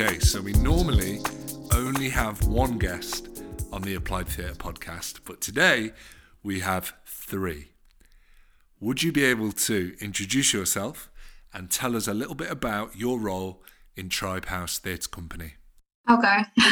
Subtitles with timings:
[0.00, 1.18] Okay, so we normally
[1.74, 5.90] only have one guest on the Applied Theatre podcast, but today
[6.40, 7.72] we have three.
[8.78, 11.10] Would you be able to introduce yourself
[11.52, 13.64] and tell us a little bit about your role
[13.96, 15.54] in Tribe House Theatre Company?
[16.08, 16.44] Okay.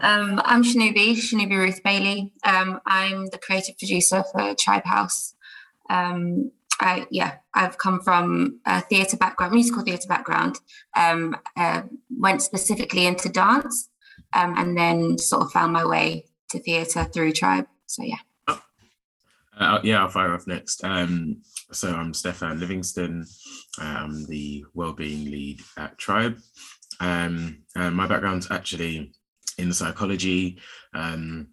[0.00, 2.34] um, I'm Shanubi, Shanubi Ruth Bailey.
[2.44, 5.34] Um, I'm the creative producer for Tribe House.
[5.90, 10.58] Um, I, yeah, I've come from a theatre background, musical theatre background.
[10.96, 13.88] Um, uh, went specifically into dance,
[14.32, 17.66] um, and then sort of found my way to theatre through Tribe.
[17.86, 18.18] So yeah.
[19.56, 20.82] Uh, yeah, I'll fire off next.
[20.82, 23.24] Um, so I'm Stefan Livingston.
[23.78, 26.38] I'm the wellbeing lead at Tribe.
[27.00, 29.12] Um, and my background's actually
[29.58, 30.58] in psychology,
[30.92, 31.48] um,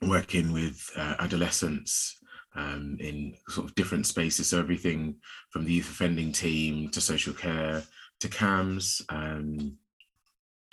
[0.00, 2.16] working with uh, adolescents
[2.56, 4.48] um, in sort of different spaces.
[4.48, 5.16] So everything
[5.50, 7.82] from the youth offending team to social care
[8.20, 9.76] to CAMHS, um,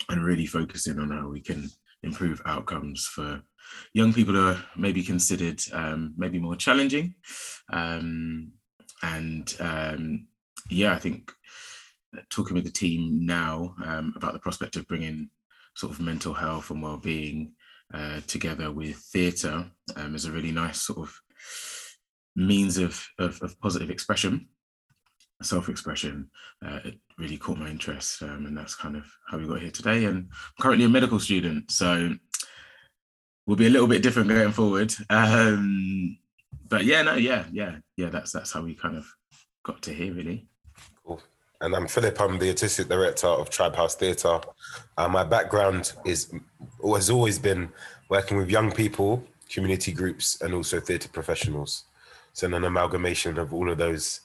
[0.08, 1.70] and really focusing on how we can
[2.02, 3.42] improve outcomes for
[3.92, 7.14] young people who are maybe considered um, maybe more challenging.
[7.72, 8.52] Um,
[9.02, 10.26] and um,
[10.70, 11.32] yeah, I think
[12.30, 15.30] talking with the team now um, about the prospect of bringing
[15.74, 17.52] sort of mental health and well-being
[17.92, 19.66] uh, together with theatre
[19.96, 21.20] is a really nice sort of
[22.36, 24.48] means of, of, of positive expression,
[25.42, 26.28] self-expression.
[26.64, 29.70] Uh, it really caught my interest, um, and that's kind of how we got here
[29.70, 30.04] today.
[30.04, 32.14] And I'm currently a medical student, so
[33.46, 34.92] we'll be a little bit different going forward.
[35.10, 36.18] Um,
[36.68, 38.08] but yeah, no, yeah, yeah, yeah.
[38.08, 39.06] That's that's how we kind of
[39.64, 40.46] got to here, really.
[41.04, 41.20] Cool.
[41.60, 42.20] And I'm Philip.
[42.20, 44.40] I'm the artistic director of Tribe House Theatre.
[44.96, 46.32] Uh, my background is
[46.82, 47.70] has always been
[48.08, 51.84] working with young people, community groups, and also theatre professionals.
[52.34, 54.20] So an amalgamation of all of those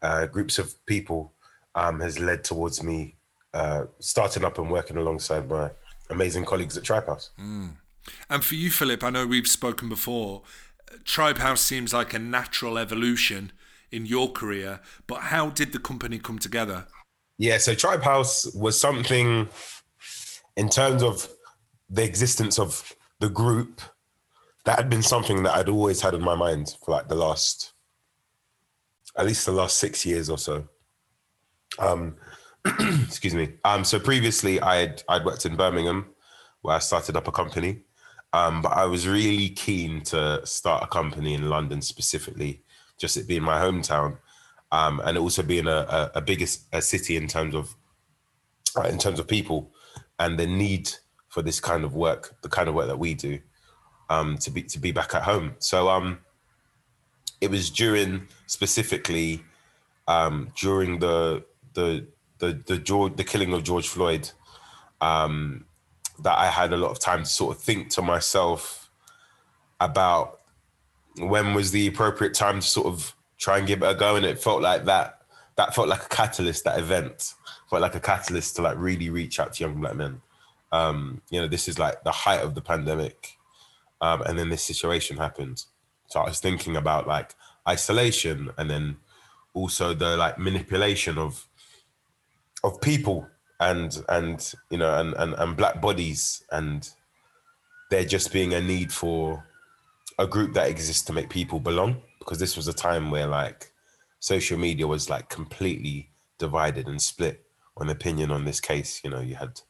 [0.00, 1.34] uh, groups of people
[1.74, 3.16] um, has led towards me
[3.52, 5.70] uh, starting up and working alongside my
[6.08, 7.30] amazing colleagues at Tribe House.
[7.38, 7.72] Mm.
[8.30, 10.42] And for you, Philip, I know we've spoken before.
[11.04, 13.52] Tribe House seems like a natural evolution
[13.90, 16.86] in your career, but how did the company come together?
[17.38, 19.48] Yeah, so Tribe House was something
[20.56, 21.28] in terms of
[21.90, 23.80] the existence of the group
[24.68, 27.72] that had been something that I'd always had in my mind for like the last,
[29.16, 30.68] at least the last six years or so.
[31.78, 32.16] Um,
[33.02, 33.54] excuse me.
[33.64, 36.10] Um, so previously, I'd I'd worked in Birmingham,
[36.60, 37.80] where I started up a company,
[38.34, 42.62] um, but I was really keen to start a company in London specifically,
[42.98, 44.18] just it being my hometown,
[44.70, 47.74] um, and also being a, a, a bigger a city in terms of
[48.76, 49.72] uh, in terms of people
[50.18, 50.90] and the need
[51.30, 53.40] for this kind of work, the kind of work that we do,
[54.08, 55.54] um, to be to be back at home.
[55.58, 56.18] So um,
[57.40, 59.42] it was during specifically
[60.06, 62.06] um, during the the
[62.38, 64.30] the the George, the killing of George Floyd.
[65.00, 65.64] Um,
[66.20, 68.90] that I had a lot of time to sort of think to myself
[69.80, 70.40] about
[71.18, 74.16] when was the appropriate time to sort of try and give it a go.
[74.16, 75.22] And it felt like that,
[75.56, 77.34] that felt like a catalyst, that event
[77.70, 80.20] felt like a catalyst to like really reach out to young black men.
[80.72, 83.37] Um, you know, this is like the height of the pandemic.
[84.00, 85.64] Um, and then this situation happened.
[86.08, 87.34] So I was thinking about like
[87.68, 88.96] isolation and then
[89.54, 91.46] also the like manipulation of
[92.64, 93.26] of people
[93.60, 96.90] and and you know and, and and black bodies and
[97.90, 99.44] there just being a need for
[100.18, 103.72] a group that exists to make people belong because this was a time where like
[104.20, 107.44] social media was like completely divided and split
[107.76, 109.60] on opinion on this case you know you had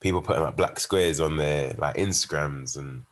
[0.00, 3.04] people putting like black squares on their like instagrams and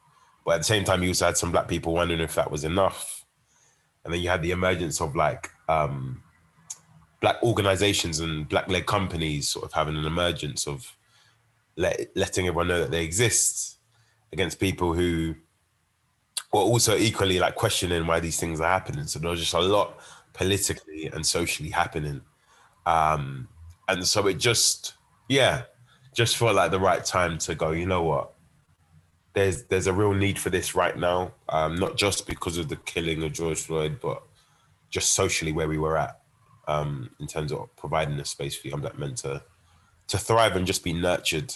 [0.44, 2.64] but at the same time you also had some black people wondering if that was
[2.64, 3.24] enough
[4.04, 6.22] and then you had the emergence of like um
[7.24, 10.94] black organizations and black led companies sort of having an emergence of
[11.76, 13.78] let, letting everyone know that they exist
[14.30, 15.34] against people who
[16.52, 19.06] were also equally like questioning why these things are happening.
[19.06, 19.98] So there was just a lot
[20.34, 22.20] politically and socially happening.
[22.84, 23.48] Um,
[23.88, 24.92] and so it just,
[25.28, 25.62] yeah,
[26.14, 28.33] just felt like the right time to go, you know what?
[29.34, 31.32] There's there's a real need for this right now.
[31.48, 34.22] Um, not just because of the killing of George Floyd, but
[34.90, 36.20] just socially where we were at
[36.68, 39.42] um, in terms of providing a space for young black men to
[40.06, 41.54] to thrive and just be nurtured.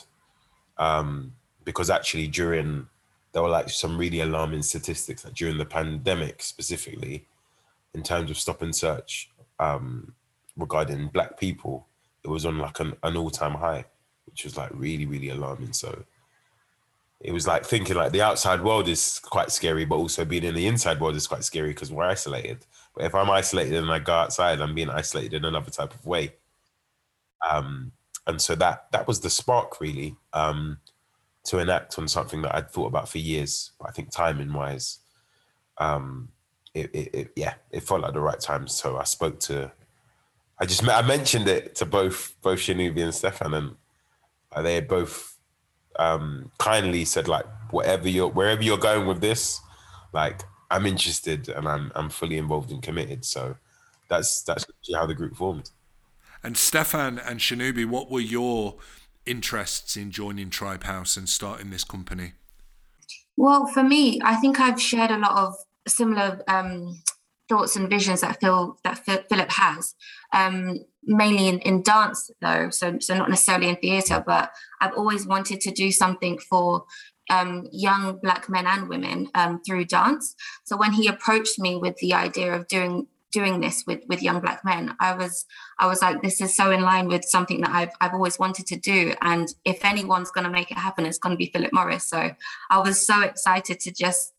[0.77, 1.35] Um,
[1.65, 2.89] because actually, during
[3.33, 7.27] there were like some really alarming statistics that during the pandemic, specifically,
[7.95, 9.31] in terms of stop and search
[9.61, 10.15] um,
[10.57, 11.87] regarding black people,
[12.25, 13.85] it was on like an, an all time high,
[14.27, 15.73] which was like really really alarming.
[15.73, 16.05] So
[17.21, 20.55] it was like thinking like the outside world is quite scary, but also being in
[20.55, 22.65] the inside world is quite scary because we're isolated.
[22.95, 26.07] But if I'm isolated and I go outside, I'm being isolated in another type of
[26.07, 26.35] way.
[27.49, 27.93] Um,
[28.27, 30.79] and so that that was the spark really um,
[31.45, 33.73] to enact on something that I'd thought about for years.
[33.81, 34.99] But I think timing wise,
[35.79, 36.29] um,
[36.75, 38.69] it, it, it, yeah, it felt like the right time.
[38.69, 39.73] So I spoke to,
[40.61, 43.77] I just I mentioned it to both both Shanubi and Stefan, and
[44.67, 45.38] they both
[45.99, 49.61] um, kindly said like whatever you're wherever you're going with this,
[50.13, 53.25] like I'm interested and I'm I'm fully involved and committed.
[53.25, 53.57] So
[54.09, 55.71] that's that's how the group formed.
[56.43, 58.77] And Stefan and Shanubi, what were your
[59.27, 62.33] interests in joining Tribe House and starting this company?
[63.37, 65.55] Well, for me, I think I've shared a lot of
[65.87, 67.01] similar um,
[67.49, 69.95] thoughts and visions that Phil that Philip has,
[70.33, 72.71] um, mainly in, in dance though.
[72.71, 76.85] So so not necessarily in theatre, but I've always wanted to do something for
[77.31, 80.35] um, young black men and women um, through dance.
[80.65, 84.41] So when he approached me with the idea of doing doing this with with young
[84.41, 85.45] black men i was
[85.79, 88.67] i was like this is so in line with something that i've i've always wanted
[88.67, 91.71] to do and if anyone's going to make it happen it's going to be philip
[91.73, 92.31] morris so
[92.71, 94.33] i was so excited to just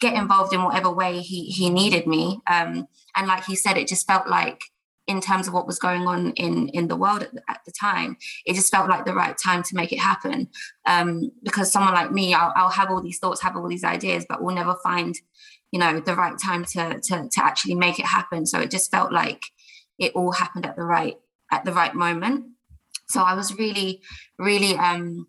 [0.00, 2.40] get involved in whatever way he he needed me.
[2.46, 4.64] Um, and like he said it just felt like
[5.06, 7.72] in terms of what was going on in in the world at the, at the
[7.72, 10.48] time it just felt like the right time to make it happen.
[10.86, 14.26] Um, because someone like me I'll, I'll have all these thoughts have all these ideas
[14.28, 15.14] but we'll never find
[15.72, 18.46] you know the right time to to to actually make it happen.
[18.46, 19.42] So it just felt like
[19.98, 21.16] it all happened at the right
[21.50, 22.46] at the right moment.
[23.06, 24.00] So i was really
[24.38, 25.26] really um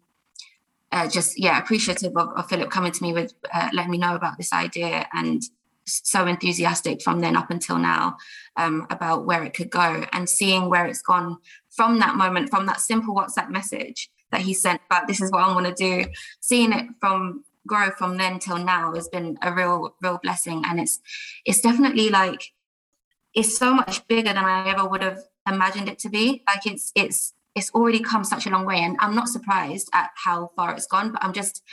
[0.91, 4.15] uh, just yeah appreciative of, of, philip coming to me with uh, letting me know
[4.15, 5.43] about this idea and
[5.87, 8.17] so enthusiastic from then up until now
[8.57, 11.37] um, about where it could go and seeing where it's gone
[11.69, 15.43] from that moment from that simple whatsapp message that he sent about this is what
[15.43, 16.09] i want to do.
[16.39, 20.79] Seeing it from grow from then till now has been a real real blessing and
[20.79, 20.99] it's
[21.45, 22.51] it's definitely like
[23.33, 26.43] it's so much bigger than i ever would have imagined it to be.
[26.47, 30.09] Like it's it's it's already come such a long way and i'm not surprised at
[30.15, 31.63] how far it's gone but i'm just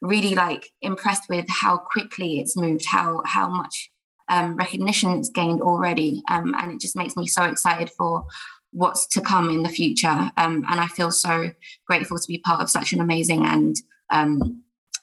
[0.00, 3.90] really like impressed with how quickly it's moved how how much
[4.28, 8.24] um, recognition it's gained already um, and it just makes me so excited for
[8.70, 11.50] what's to come in the future um, and i feel so
[11.86, 13.76] grateful to be part of such an amazing and
[14.10, 14.62] um,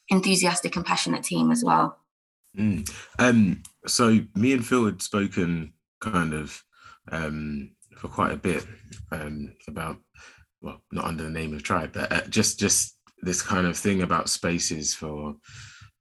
[0.10, 1.98] enthusiastic and passionate team as well.
[2.58, 2.90] Mm.
[3.18, 6.64] Um, so me and Phil had spoken kind of
[7.12, 8.66] um, for quite a bit
[9.12, 9.98] um, about,
[10.62, 14.02] well, not under the name of tribe, but uh, just just this kind of thing
[14.02, 15.36] about spaces for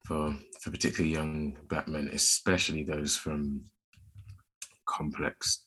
[0.07, 3.63] for for particularly young black men, especially those from
[4.89, 5.63] complex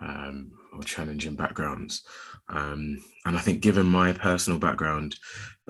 [0.00, 2.02] um, or challenging backgrounds.
[2.48, 5.16] Um, and I think, given my personal background,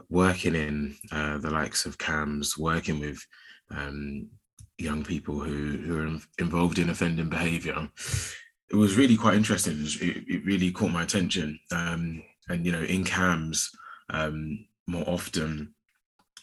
[0.09, 3.25] working in uh, the likes of CAMHS, working with
[3.70, 4.29] um,
[4.79, 7.88] young people who, who are involved in offending behavior,
[8.70, 9.77] it was really quite interesting.
[10.00, 11.59] It, it really caught my attention.
[11.70, 13.69] Um, and, you know, in CAMHS,
[14.11, 15.75] um, more often,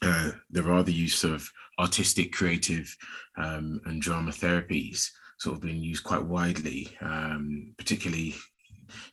[0.02, 1.48] uh, there are the use of
[1.80, 2.96] artistic, creative,
[3.38, 5.10] um, and drama therapies
[5.40, 8.36] sort of being used quite widely, um, particularly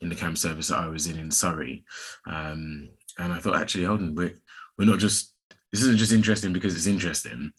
[0.01, 1.85] in the CAMHS service that I was in in Surrey.
[2.27, 2.89] Um,
[3.19, 4.35] and I thought, actually, hold on, we're,
[4.79, 5.35] we're not just,
[5.73, 7.53] this isn't just interesting because it's interesting.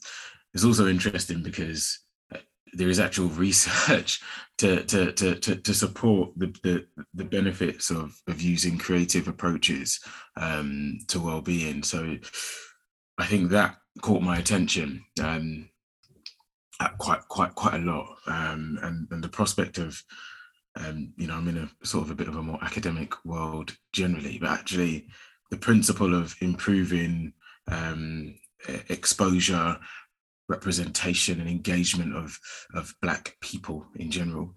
[0.54, 2.00] It's also interesting because
[2.74, 4.22] there is actual research
[4.58, 10.00] to, to, to, to, to support the, the, the, benefits of, of using creative approaches
[10.36, 11.82] um, to well-being.
[11.82, 12.18] So
[13.18, 15.04] I think that caught my attention.
[15.22, 15.70] Um,
[16.98, 20.02] quite quite quite a lot um, and and the prospect of
[20.78, 23.76] um, you know i'm in a sort of a bit of a more academic world
[23.92, 25.08] generally but actually
[25.52, 27.34] the principle of improving
[27.68, 28.34] um,
[28.90, 29.78] exposure
[30.50, 32.38] representation and engagement of
[32.74, 34.54] of black people in general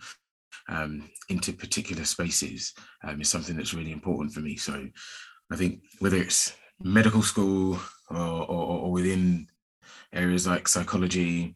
[0.68, 2.72] um, into particular spaces
[3.04, 4.88] um, is something that's really important for me so
[5.52, 7.78] i think whether it's medical school
[8.10, 9.46] or, or, or within
[10.12, 11.54] areas like psychology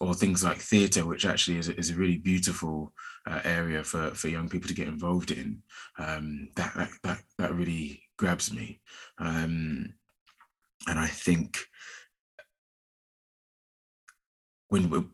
[0.00, 2.92] or things like theatre, which actually is a, is a really beautiful
[3.28, 5.62] uh, area for, for young people to get involved in.
[5.98, 8.80] Um, that, that, that that really grabs me,
[9.18, 9.94] um,
[10.86, 11.58] and I think
[14.68, 15.04] when we're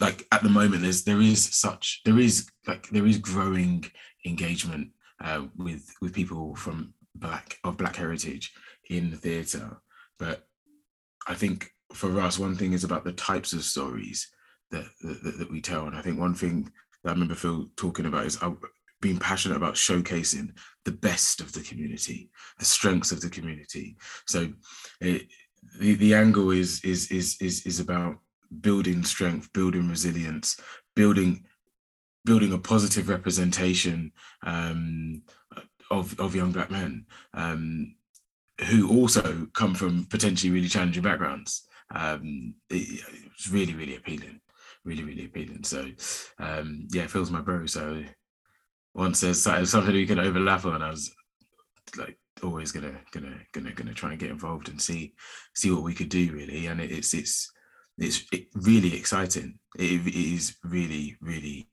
[0.00, 3.84] like at the moment there's there is such there is like there is growing
[4.26, 4.88] engagement
[5.22, 8.52] uh, with with people from black of black heritage
[8.90, 9.80] in the theatre
[10.18, 10.46] but
[11.26, 14.28] i think for us, one thing is about the types of stories
[14.70, 15.86] that, that, that we tell.
[15.86, 16.70] And I think one thing
[17.02, 18.52] that I remember Phil talking about is uh,
[19.00, 23.96] being passionate about showcasing the best of the community, the strengths of the community.
[24.26, 24.52] So
[25.00, 25.26] it,
[25.78, 28.16] the, the angle is, is, is, is, is about
[28.60, 30.58] building strength, building resilience,
[30.94, 31.44] building,
[32.24, 34.12] building a positive representation
[34.44, 35.22] um,
[35.90, 37.94] of of young black men um,
[38.68, 41.66] who also come from potentially really challenging backgrounds.
[41.94, 43.02] Um, it,
[43.34, 44.40] it's really really appealing,
[44.84, 45.64] really really appealing.
[45.64, 45.86] So
[46.38, 47.66] um, yeah, Phil's my bro.
[47.66, 48.02] So
[48.94, 51.10] once there's something we can overlap on, I was
[51.96, 55.14] like always gonna gonna gonna gonna try and get involved and see
[55.54, 57.52] see what we could do really and it's it's
[58.02, 59.58] it's really exciting.
[59.78, 61.68] It, it is really really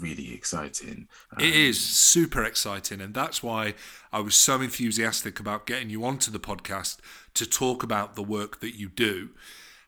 [0.00, 1.06] really exciting.
[1.36, 3.74] Um, it is super exciting and that's why
[4.10, 6.96] i was so enthusiastic about getting you onto the podcast
[7.34, 9.30] to talk about the work that you do.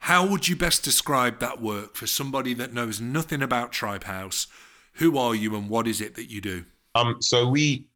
[0.00, 4.46] How would you best describe that work for somebody that knows nothing about tribe house?
[4.94, 6.64] Who are you and what is it that you do?
[6.94, 7.88] Um so we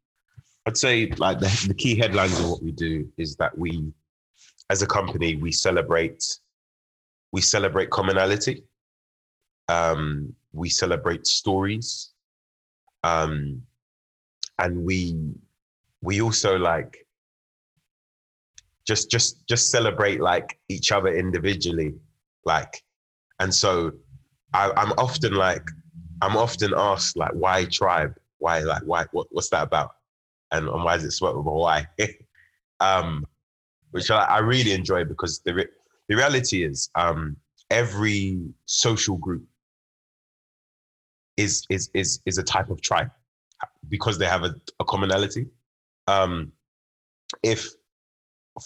[0.65, 3.91] I'd say like the, the key headlines of what we do is that we,
[4.69, 6.23] as a company, we celebrate
[7.31, 8.63] we celebrate commonality.
[9.67, 12.11] Um, we celebrate stories,
[13.03, 13.61] um,
[14.57, 15.15] and we
[16.01, 17.05] we also like
[18.87, 21.93] just just just celebrate like each other individually,
[22.45, 22.83] like,
[23.39, 23.91] and so
[24.53, 25.67] I, I'm often like
[26.21, 29.91] I'm often asked like why tribe, why like why what, what's that about?
[30.51, 31.87] and, and why is it swept with a Y?
[32.79, 33.25] um,
[33.91, 35.67] which I, I, really enjoy because the
[36.09, 37.37] the reality is um,
[37.69, 39.43] every social group
[41.37, 43.11] is is is is a type of tribe
[43.87, 45.47] because they have a, a commonality.
[46.07, 46.51] Um,
[47.43, 47.69] if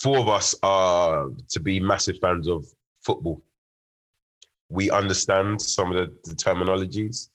[0.02, 2.66] four of us are to be massive fans of
[3.02, 3.44] football,
[4.70, 7.30] we understand some of the, the terminologies,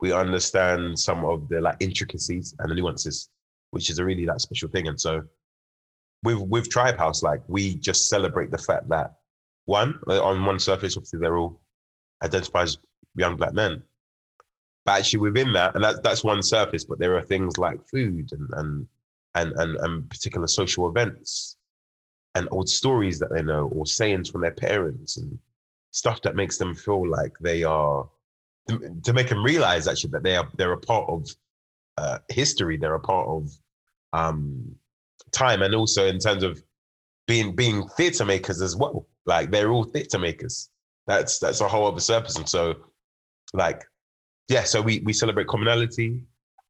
[0.00, 3.30] we understand some of the like intricacies and the nuances
[3.70, 4.88] which is a really that special thing.
[4.88, 5.22] And so
[6.22, 9.16] with with Tribe House, like we just celebrate the fact that
[9.66, 11.60] one, on one surface, obviously they're all
[12.22, 12.78] identified as
[13.14, 13.82] young black men.
[14.84, 18.30] But actually within that, and that's that's one surface, but there are things like food
[18.32, 18.88] and and
[19.34, 21.56] and and, and particular social events
[22.36, 25.38] and old stories that they know or sayings from their parents and
[25.90, 28.08] stuff that makes them feel like they are
[29.02, 31.28] to make them realize actually that they are they're a part of
[31.98, 32.76] uh, history.
[32.76, 33.50] They're a part of
[34.12, 34.74] um,
[35.32, 36.62] time, and also in terms of
[37.26, 39.06] being being theatre makers as well.
[39.26, 40.70] Like they're all theatre makers.
[41.06, 42.36] That's that's a whole other surface.
[42.36, 42.74] And so,
[43.52, 43.84] like,
[44.48, 44.64] yeah.
[44.64, 46.22] So we we celebrate commonality.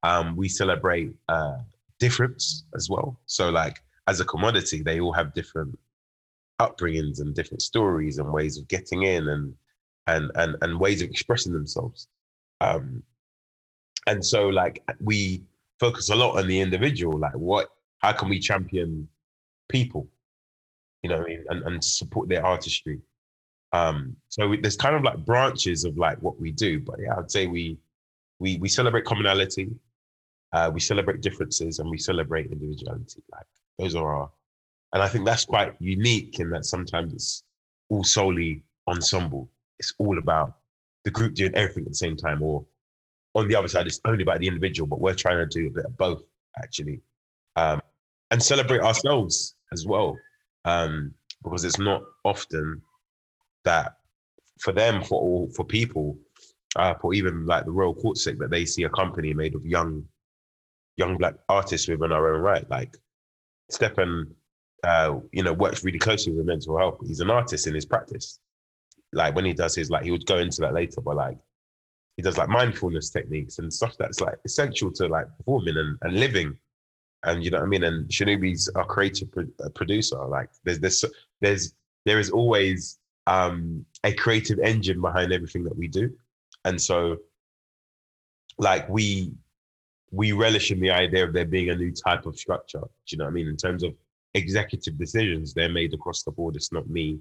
[0.02, 1.58] Um, we celebrate uh,
[1.98, 3.18] difference as well.
[3.26, 5.78] So like as a commodity, they all have different
[6.60, 9.54] upbringings and different stories and ways of getting in and
[10.06, 12.08] and and and ways of expressing themselves.
[12.60, 13.02] Um,
[14.06, 15.42] and so like we
[15.78, 19.08] focus a lot on the individual like what how can we champion
[19.68, 20.06] people
[21.10, 21.44] you know I mean?
[21.48, 23.00] and, and support their artistry.
[23.72, 27.14] Um so we, there's kind of like branches of like what we do but yeah
[27.18, 27.78] i'd say we
[28.38, 29.70] we we celebrate commonality
[30.52, 33.22] uh we celebrate differences and we celebrate individuality.
[33.32, 33.46] Like
[33.78, 34.30] those are our
[34.92, 37.42] and i think that's quite unique in that sometimes it's
[37.88, 39.48] all solely ensemble.
[39.78, 40.54] It's all about
[41.04, 42.64] the group doing everything at the same time or
[43.34, 45.70] on the other side, it's only about the individual, but we're trying to do a
[45.70, 46.22] bit of both
[46.56, 47.00] actually,
[47.56, 47.80] um,
[48.30, 50.16] and celebrate ourselves as well,
[50.66, 52.82] um, because it's not often
[53.64, 53.94] that
[54.58, 56.18] for them, for all for people,
[56.74, 59.64] uh, for even like the Royal Court sake, that they see a company made of
[59.64, 60.04] young,
[60.96, 62.68] young black artists within our own right.
[62.68, 62.96] Like
[63.70, 64.34] Stephen,
[64.82, 66.98] uh, you know, works really closely with mental health.
[67.06, 68.40] He's an artist in his practice.
[69.12, 71.38] Like when he does his, like he would go into that later, but like
[72.16, 76.18] he does like mindfulness techniques and stuff that's like essential to like performing and, and
[76.18, 76.58] living
[77.24, 77.84] and you know what i mean?
[77.84, 80.24] And Shanubi's our creative pro- uh, producer.
[80.26, 81.04] Like there's there's
[81.40, 86.10] there's there is always um a creative engine behind everything that we do.
[86.64, 87.18] And so
[88.58, 89.32] like we
[90.12, 92.80] we relish in the idea of there being a new type of structure.
[92.80, 93.48] Do you know what i mean?
[93.48, 93.94] In terms of
[94.34, 96.56] executive decisions they're made across the board.
[96.56, 97.18] It's not me.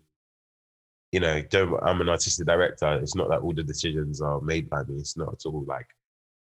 [1.12, 1.42] You know,
[1.84, 3.00] I'm an artistic director.
[3.02, 4.96] It's not that all the decisions are made by me.
[4.98, 5.88] It's not at all like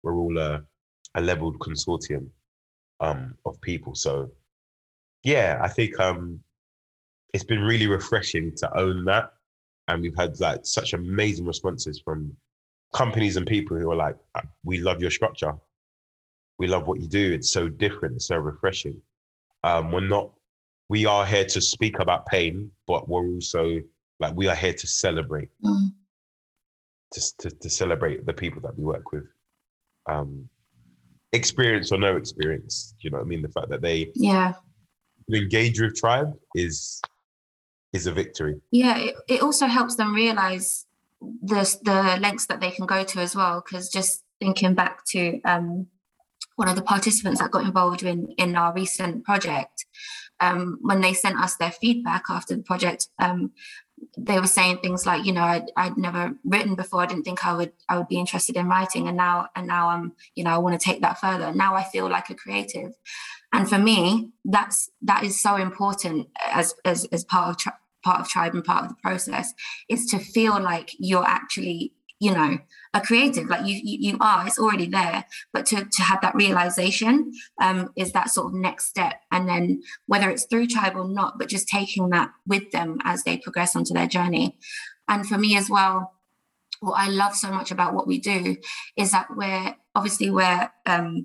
[0.03, 0.63] we're all a,
[1.15, 2.27] a leveled consortium
[3.05, 3.95] um, of people.
[3.95, 4.31] So,
[5.23, 6.41] yeah, I think um,
[7.33, 9.33] it's been really refreshing to own that,
[9.89, 12.37] and we've had like such amazing responses from
[12.95, 15.55] companies and people who are like, uh, "We love your structure.
[16.59, 17.33] We love what you do.
[17.33, 18.17] It's so different.
[18.17, 19.01] It's so refreshing."
[19.63, 20.31] Um, we're not.
[20.89, 23.81] We are here to speak about pain, but we're also
[24.21, 25.89] like we are here to celebrate, mm.
[27.13, 29.25] to, to, to celebrate the people that we work with.
[30.07, 30.49] Um,
[31.35, 33.43] experience or no experience, you know what I mean?
[33.43, 34.55] The fact that they yeah
[35.33, 37.01] engage with tribe is
[37.93, 38.57] is a victory.
[38.71, 40.87] Yeah, it, it also helps them realize
[41.21, 43.63] the the lengths that they can go to as well.
[43.65, 45.87] Because just thinking back to um,
[46.57, 49.87] one of the participants that got involved in in our recent project,
[50.41, 53.53] um, when they sent us their feedback after the project, um,
[54.17, 57.03] they were saying things like, you know, I'd, I'd never written before.
[57.03, 59.89] I didn't think I would I would be interested in writing, and now and now
[59.89, 61.53] I'm, you know, I want to take that further.
[61.55, 62.93] Now I feel like a creative,
[63.53, 67.73] and for me, that's that is so important as as as part of
[68.05, 69.55] part of tribe and part of the process
[69.89, 72.59] is to feel like you're actually you know
[72.93, 73.49] a creative.
[73.49, 75.25] Like you you, you are it's already there.
[75.53, 79.21] But to, to have that realization um, is that sort of next step.
[79.31, 83.25] And then whether it's through tribe or not but just taking that with them as
[83.25, 84.59] they progress onto their journey.
[85.09, 86.13] And for me as well
[86.81, 88.57] what i love so much about what we do
[88.97, 91.25] is that we're obviously we're um,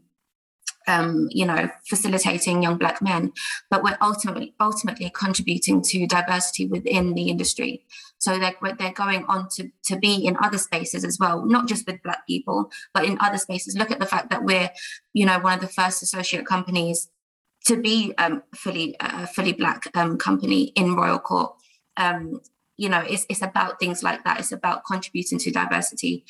[0.89, 3.31] um, you know, facilitating young black men,
[3.69, 7.85] but we're ultimately ultimately contributing to diversity within the industry.
[8.19, 11.87] So they're, they're going on to, to be in other spaces as well, not just
[11.87, 13.75] with black people, but in other spaces.
[13.77, 14.69] Look at the fact that we're,
[15.13, 17.09] you know, one of the first associate companies
[17.65, 21.53] to be um, fully uh, fully black um, company in Royal Court.
[21.97, 22.39] Um,
[22.77, 24.39] you know, it's, it's about things like that.
[24.39, 26.25] It's about contributing to diversity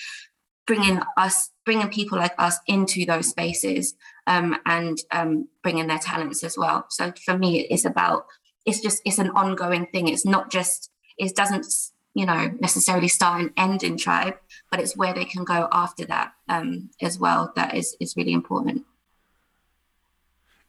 [0.69, 3.95] bringing us bringing people like us into those spaces
[4.27, 8.27] um, and um, bringing their talents as well so for me it's about
[8.67, 11.65] it's just it's an ongoing thing it's not just it doesn't
[12.15, 14.35] you know necessarily start and end in tribe
[14.71, 18.33] but it's where they can go after that um, as well that is is really
[18.33, 18.83] important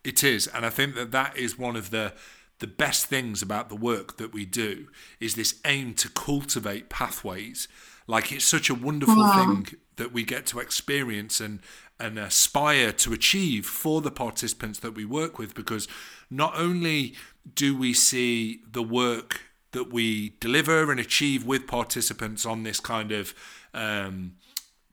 [0.04, 2.12] it is and i think that that is one of the
[2.58, 4.88] the best things about the work that we do
[5.18, 7.68] is this aim to cultivate pathways
[8.06, 9.32] like it's such a wonderful wow.
[9.32, 11.60] thing that we get to experience and
[11.98, 15.86] and aspire to achieve for the participants that we work with because
[16.30, 17.14] not only
[17.54, 23.12] do we see the work that we deliver and achieve with participants on this kind
[23.12, 23.34] of
[23.72, 24.34] um,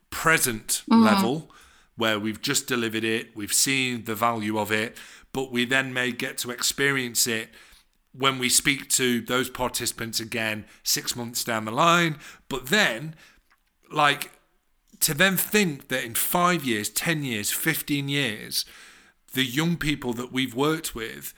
[0.09, 1.03] present mm.
[1.03, 1.51] level
[1.95, 4.95] where we've just delivered it, we've seen the value of it,
[5.33, 7.49] but we then may get to experience it
[8.13, 12.17] when we speak to those participants again six months down the line.
[12.49, 13.15] But then,
[13.91, 14.31] like,
[15.01, 18.65] to then think that in five years, 10 years, 15 years,
[19.33, 21.33] the young people that we've worked with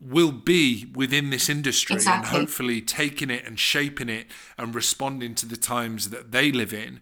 [0.00, 2.18] will be within this industry exactly.
[2.18, 4.26] and hopefully taking it and shaping it
[4.58, 7.00] and responding to the times that they live in.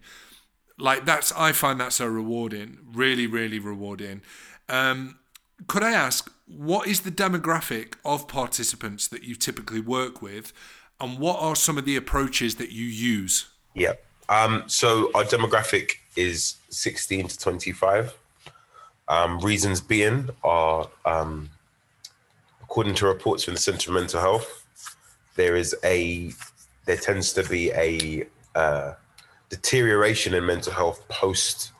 [0.77, 4.21] Like that's, I find that so rewarding, really, really rewarding.
[4.69, 5.19] Um,
[5.67, 10.53] could I ask, what is the demographic of participants that you typically work with,
[10.99, 13.47] and what are some of the approaches that you use?
[13.73, 13.93] Yeah.
[14.29, 18.13] Um, so our demographic is 16 to 25.
[19.07, 21.49] Um, reasons being are, um,
[22.75, 24.65] according to reports from the Centre for Mental Health,
[25.37, 26.33] there is a
[26.83, 28.95] there tends to be a uh,
[29.47, 31.71] deterioration in mental health post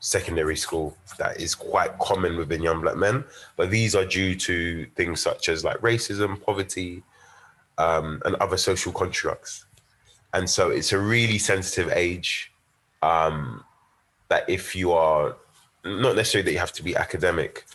[0.00, 3.22] secondary school that is quite common within young black men.
[3.54, 7.04] But these are due to things such as like racism, poverty,
[7.78, 9.66] um, and other social constructs
[10.34, 12.52] and so it's a really sensitive age
[13.02, 13.62] um,
[14.26, 15.36] that if you are
[15.84, 17.66] not necessarily that you have to be academic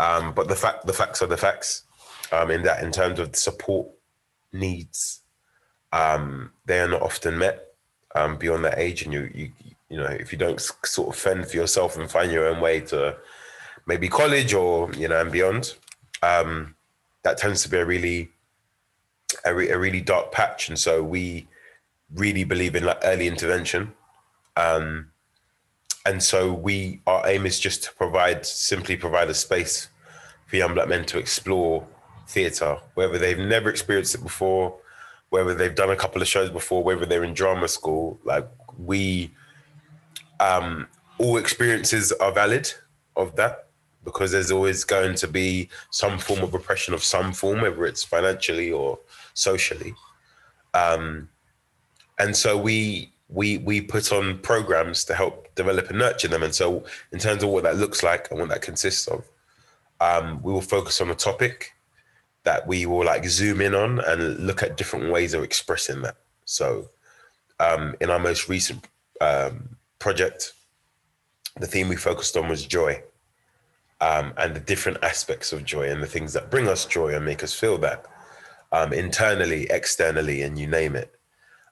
[0.00, 1.84] um, but the fact the facts are the facts
[2.32, 3.88] um, in that in terms of support
[4.52, 5.20] needs
[5.92, 7.74] um, they are not often met
[8.14, 9.50] um, beyond that age and you you
[9.88, 12.80] you know if you don't sort of fend for yourself and find your own way
[12.80, 13.16] to
[13.86, 15.74] maybe college or you know and beyond
[16.22, 16.74] um,
[17.22, 18.30] that tends to be a really
[19.44, 21.46] a, re- a really dark patch and so we
[22.14, 23.92] really believe in like early intervention.
[24.56, 25.10] Um,
[26.06, 29.88] and so we our aim is just to provide simply provide a space
[30.46, 31.86] for young black men to explore
[32.30, 34.76] theatre, whether they've never experienced it before,
[35.30, 38.18] whether they've done a couple of shows before, whether they're in drama school.
[38.24, 39.30] Like we,
[40.38, 40.86] um,
[41.18, 42.72] all experiences are valid
[43.16, 43.66] of that
[44.04, 48.02] because there's always going to be some form of oppression of some form, whether it's
[48.02, 48.98] financially or
[49.34, 49.94] socially.
[50.72, 51.28] Um,
[52.18, 56.42] and so we we we put on programs to help develop and nurture them.
[56.42, 59.24] And so, in terms of what that looks like and what that consists of,
[60.00, 61.72] um, we will focus on a topic
[62.44, 66.16] that we will like zoom in on and look at different ways of expressing that.
[66.44, 66.90] So,
[67.58, 68.86] um, in our most recent
[69.20, 70.54] um, project,
[71.56, 73.02] the theme we focused on was joy.
[74.00, 77.22] Um, and the different aspects of joy and the things that bring us joy and
[77.22, 78.06] make us feel that
[78.72, 81.14] um, internally, externally, and you name it.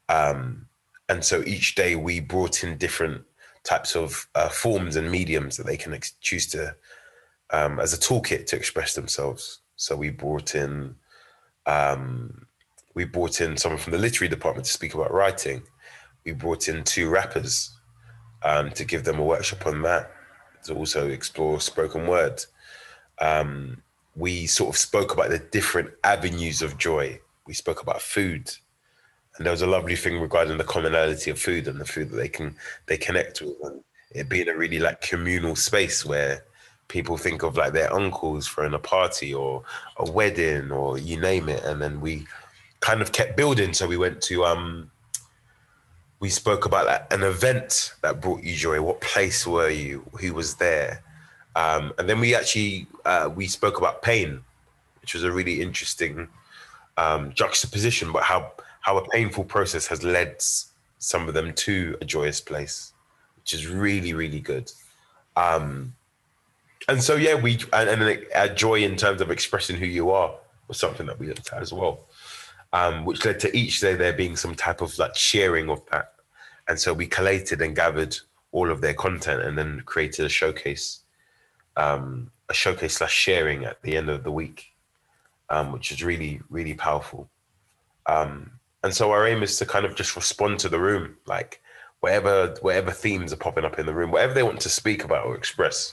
[0.08, 0.66] Um,
[1.08, 3.22] and so each day we brought in different
[3.64, 6.74] types of uh, forms and mediums that they can ex- choose to,
[7.50, 9.60] um, as a toolkit to express themselves.
[9.78, 10.96] So we brought in,
[11.64, 12.46] um,
[12.94, 15.62] we brought in someone from the literary department to speak about writing.
[16.24, 17.70] We brought in two rappers
[18.42, 20.10] um, to give them a workshop on that.
[20.64, 22.44] to also explore spoken word.
[23.20, 23.82] Um,
[24.16, 27.20] we sort of spoke about the different avenues of joy.
[27.46, 28.50] We spoke about food,
[29.36, 32.16] and there was a lovely thing regarding the commonality of food and the food that
[32.16, 36.42] they can they connect with, and it being a really like communal space where
[36.88, 39.62] people think of like their uncles throwing a party or
[39.98, 42.26] a wedding or you name it, and then we
[42.80, 43.72] kind of kept building.
[43.72, 44.90] So we went to um,
[46.20, 48.80] we spoke about like, an event that brought you joy.
[48.82, 50.04] What place were you?
[50.20, 51.02] Who was there?
[51.54, 54.40] Um, and then we actually uh, we spoke about pain,
[55.00, 56.28] which was a really interesting
[56.96, 60.36] um, juxtaposition, but how how a painful process has led
[60.98, 62.92] some of them to a joyous place,
[63.36, 64.70] which is really really good.
[65.36, 65.94] Um,
[66.88, 70.34] and so yeah, we and, and a joy in terms of expressing who you are
[70.66, 72.00] was something that we looked at as well,
[72.72, 76.14] um, which led to each day there being some type of like sharing of that,
[76.68, 78.16] and so we collated and gathered
[78.52, 81.00] all of their content and then created a showcase
[81.78, 84.74] um, a showcase slash sharing at the end of the week,
[85.48, 87.30] um, which is really, really powerful.
[88.06, 88.50] Um,
[88.82, 91.62] and so our aim is to kind of just respond to the room, like
[92.00, 95.26] whatever whatever themes are popping up in the room, whatever they want to speak about
[95.26, 95.92] or express,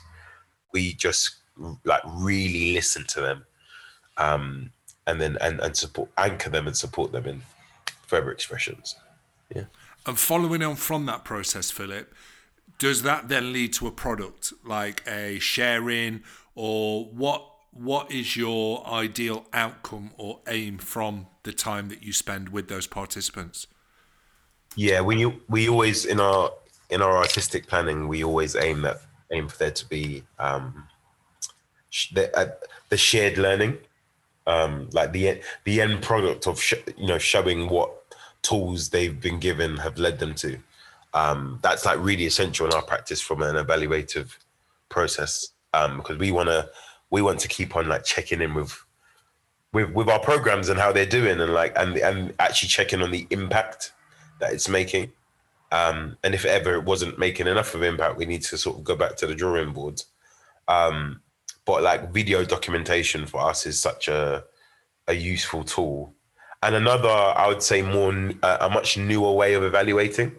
[0.76, 1.36] we just
[1.86, 3.46] like really listen to them,
[4.18, 4.72] um,
[5.08, 7.42] and then and and support anchor them and support them in
[8.08, 8.96] further expressions.
[9.56, 9.68] Yeah.
[10.06, 12.14] And following on from that process, Philip,
[12.78, 16.24] does that then lead to a product like a sharing
[16.56, 22.50] or what what is your ideal outcome or aim from the time that you spend
[22.50, 23.68] with those participants
[24.76, 26.52] yeah we we always in our
[26.90, 30.88] in our artistic planning we always aim that aim for there to be um
[32.14, 32.52] the, uh,
[32.90, 33.78] the shared learning
[34.48, 37.92] um like the the end product of sh- you know showing what
[38.46, 40.60] tools they've been given have led them to.
[41.14, 44.38] Um, that's like really essential in our practice from an evaluative
[44.90, 46.70] process um, because we want to
[47.10, 48.78] we want to keep on like checking in with
[49.74, 53.12] with with our programs and how they're doing and like and and actually checking on
[53.12, 53.94] the impact
[54.40, 55.12] that it's making
[55.72, 58.84] um, and if ever it wasn't making enough of impact we need to sort of
[58.84, 60.02] go back to the drawing board
[60.68, 61.22] um,
[61.66, 64.44] but like video documentation for us is such a
[65.08, 66.14] a useful tool
[66.64, 68.12] and another i would say more
[68.44, 70.32] a much newer way of evaluating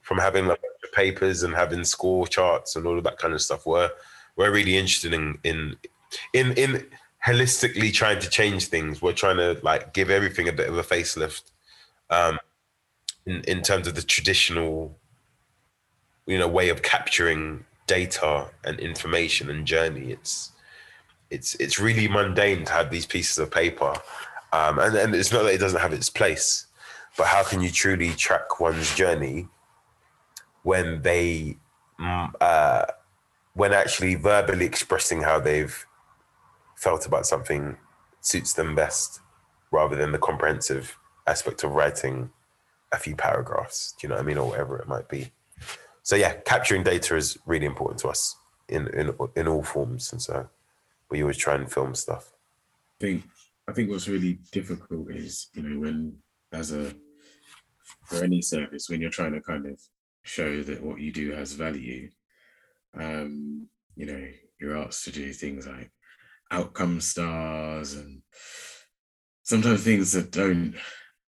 [0.00, 0.60] from having like
[0.96, 3.66] papers and having score charts and all of that kind of stuff.
[3.66, 3.90] We're
[4.36, 5.76] we're really interested in in
[6.32, 6.86] in in
[7.24, 9.02] holistically trying to change things.
[9.02, 11.42] We're trying to like give everything a bit of a facelift.
[12.10, 12.38] Um,
[13.26, 14.96] in, in terms of the traditional,
[16.26, 20.12] you know, way of capturing data and information and journey.
[20.12, 20.52] It's
[21.30, 23.94] it's it's really mundane to have these pieces of paper.
[24.52, 26.66] Um, and, and it's not that it doesn't have its place,
[27.18, 29.48] but how can you truly track one's journey
[30.62, 31.56] when they
[32.00, 32.86] mm, uh,
[33.54, 35.86] when actually verbally expressing how they've
[36.76, 37.76] felt about something
[38.20, 39.20] suits them best
[39.70, 42.30] rather than the comprehensive aspect of writing
[42.92, 45.30] a few paragraphs do you know what i mean or whatever it might be
[46.02, 48.36] so yeah capturing data is really important to us
[48.68, 50.48] in in, in all forms and so
[51.10, 52.32] we always try and film stuff
[53.00, 53.24] i think
[53.68, 56.16] i think what's really difficult is you know when
[56.52, 56.94] as a
[58.04, 59.80] for any service when you're trying to kind of
[60.26, 62.10] show that what you do has value.
[62.98, 64.26] Um, you know,
[64.60, 65.90] you're asked to do things like
[66.50, 68.22] outcome stars and
[69.42, 70.74] sometimes things that don't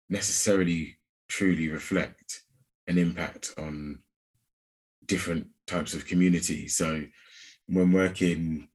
[0.08, 0.95] necessarily
[1.28, 2.42] truly reflect
[2.86, 4.00] an impact on
[5.06, 6.76] different types of communities.
[6.76, 7.02] So
[7.66, 8.68] when working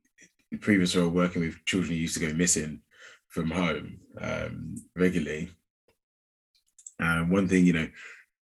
[0.60, 2.82] previous role working with children who used to go missing
[3.30, 5.50] from home um, regularly.
[7.00, 7.88] And one thing, you know,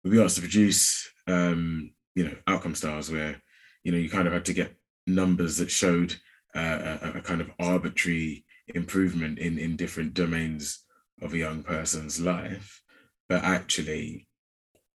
[0.04, 3.40] we asked to produce um, you know, outcome stars where,
[3.82, 6.14] you know, you kind of had to get numbers that showed
[6.54, 10.84] uh, a, a, kind of arbitrary improvement in, in different domains
[11.22, 12.82] of a young person's life.
[13.28, 14.28] But actually,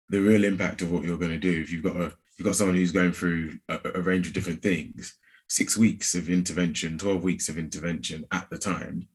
[0.09, 2.55] the real impact of what you're going to do, if you've got a you've got
[2.55, 7.23] someone who's going through a, a range of different things, six weeks of intervention, 12
[7.23, 9.07] weeks of intervention at the time,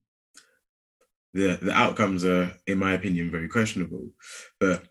[1.34, 4.08] the, the outcomes are, in my opinion, very questionable.
[4.58, 4.84] But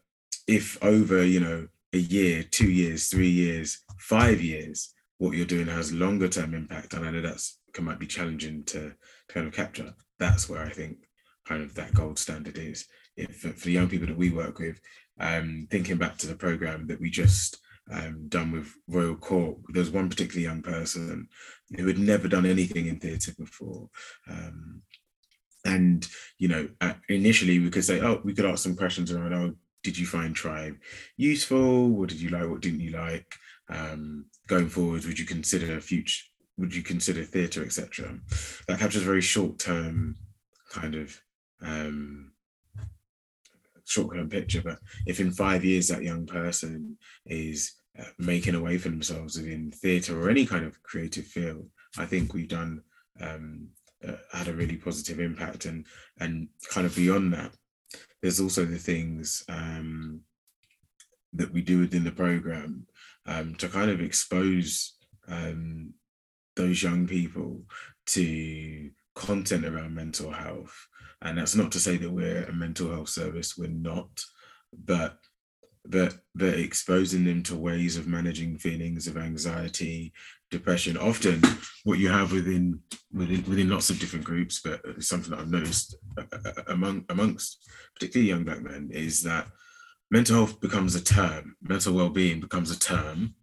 [0.48, 5.68] if over, you know, a year, two years, three years, five years, what you're doing
[5.68, 6.94] has longer term impact.
[6.94, 9.94] And I know that's can might be challenging to, to kind of capture.
[10.18, 10.98] That's where I think
[11.48, 12.88] kind of that gold standard is.
[13.28, 14.80] For, the young people that we work with,
[15.20, 17.60] um, thinking back to the program that we just
[17.92, 21.28] um, done with Royal Court, there's one particular young person
[21.76, 23.90] who had never done anything in theatre before.
[24.30, 24.82] Um,
[25.66, 29.34] and you know, uh, initially we could say, oh, we could ask some questions around,
[29.34, 30.78] oh, did you find Tribe
[31.18, 31.90] useful?
[31.90, 32.50] What did you like?
[32.50, 33.34] What didn't you like?
[33.70, 36.26] um, going forward, would you consider future?
[36.58, 38.20] Would you consider theatre, etc.?
[38.68, 40.18] That captures a very short term
[40.72, 41.22] kind of
[41.62, 42.32] um,
[43.90, 44.62] short term picture.
[44.62, 49.38] But if in five years that young person is uh, making a way for themselves
[49.38, 52.82] within theatre or any kind of creative field, I think we've done
[53.20, 53.68] um,
[54.08, 55.66] uh, had a really positive impact.
[55.66, 55.86] And
[56.20, 57.52] and kind of beyond that,
[58.22, 60.22] there's also the things um,
[61.34, 62.86] that we do within the program
[63.26, 64.96] um, to kind of expose
[65.28, 65.94] um,
[66.56, 67.64] those young people
[68.08, 70.88] to content around mental health.
[71.22, 74.10] And that's not to say that we're a mental health service, we're not,
[74.86, 75.18] but
[75.86, 80.14] but but exposing them to ways of managing feelings of anxiety,
[80.52, 80.98] depression.
[80.98, 81.42] Often,
[81.84, 82.80] what you have within
[83.12, 87.06] within within lots of different groups, but something that I've noticed uh, uh, uh, among
[87.10, 89.48] amongst particularly young black men is that
[90.12, 91.56] mental health becomes a term.
[91.62, 93.36] Mental well-being becomes a term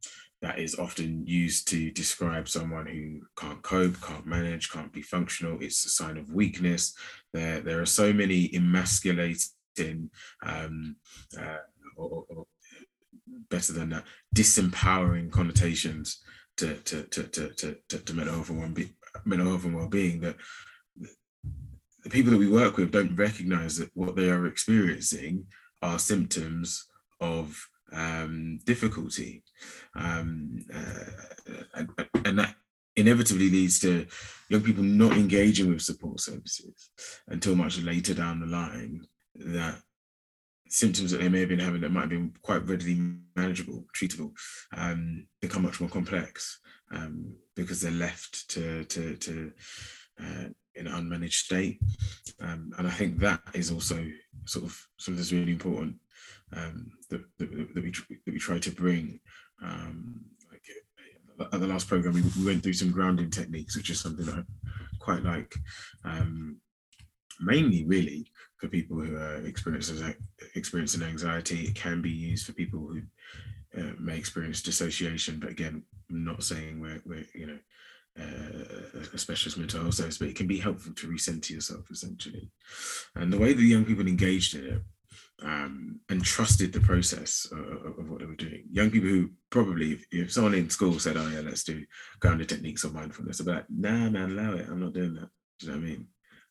[0.47, 5.59] that is often used to describe someone who can't cope, can't manage, can't be functional.
[5.61, 6.95] It's a sign of weakness.
[7.33, 10.11] There, there are so many emasculating
[10.45, 10.97] um,
[11.37, 11.57] uh,
[11.97, 12.47] or, or,
[13.51, 14.05] better than that,
[14.37, 16.23] disempowering connotations
[16.59, 18.87] to to to to to, to, to mental health and well
[19.25, 20.37] mental health and well-being that
[22.05, 25.45] the people that we work with don't recognize that what they are experiencing
[25.83, 26.87] are symptoms
[27.21, 29.43] of um, difficulty,
[29.95, 31.89] um, uh, and,
[32.25, 32.55] and that
[32.97, 34.07] inevitably leads to
[34.49, 36.91] young people not engaging with support services
[37.29, 39.07] until much later down the line.
[39.35, 39.81] That
[40.69, 43.01] symptoms that they may have been having that might have been quite readily
[43.37, 44.33] manageable, treatable,
[44.77, 46.59] um, become much more complex
[46.91, 49.53] um, because they're left to to to
[50.21, 50.45] uh,
[50.75, 51.81] in an unmanaged state.
[52.41, 54.07] Um, and I think that is also
[54.45, 55.97] sort of something that's really important
[56.55, 59.21] um, that, that, that, we that we try to bring.
[59.63, 64.01] Um, like at the last program, we, we, went through some grounding techniques, which is
[64.01, 64.43] something that I
[64.99, 65.55] quite like.
[66.05, 66.61] Um,
[67.41, 70.15] mainly, really, for people who are experiencing
[70.55, 71.65] experiencing anxiety.
[71.65, 73.03] It can be used for people who
[73.81, 77.59] uh, may experience dissociation, but again, I'm not saying we're, we're you know
[78.19, 82.51] uh, a specialist mental health service, but it can be helpful to recenter yourself essentially.
[83.15, 84.83] And the way that young people engaged in it
[85.43, 88.65] um, and trusted the process of, of, what they were doing.
[88.71, 91.85] Young people who probably, if, someone in school said, "Oh yeah, let's do
[92.21, 94.67] grounded techniques of mindfulness," they'd be like, "Nah, man, allow it.
[94.69, 96.07] I'm not doing that." Do you know what I mean?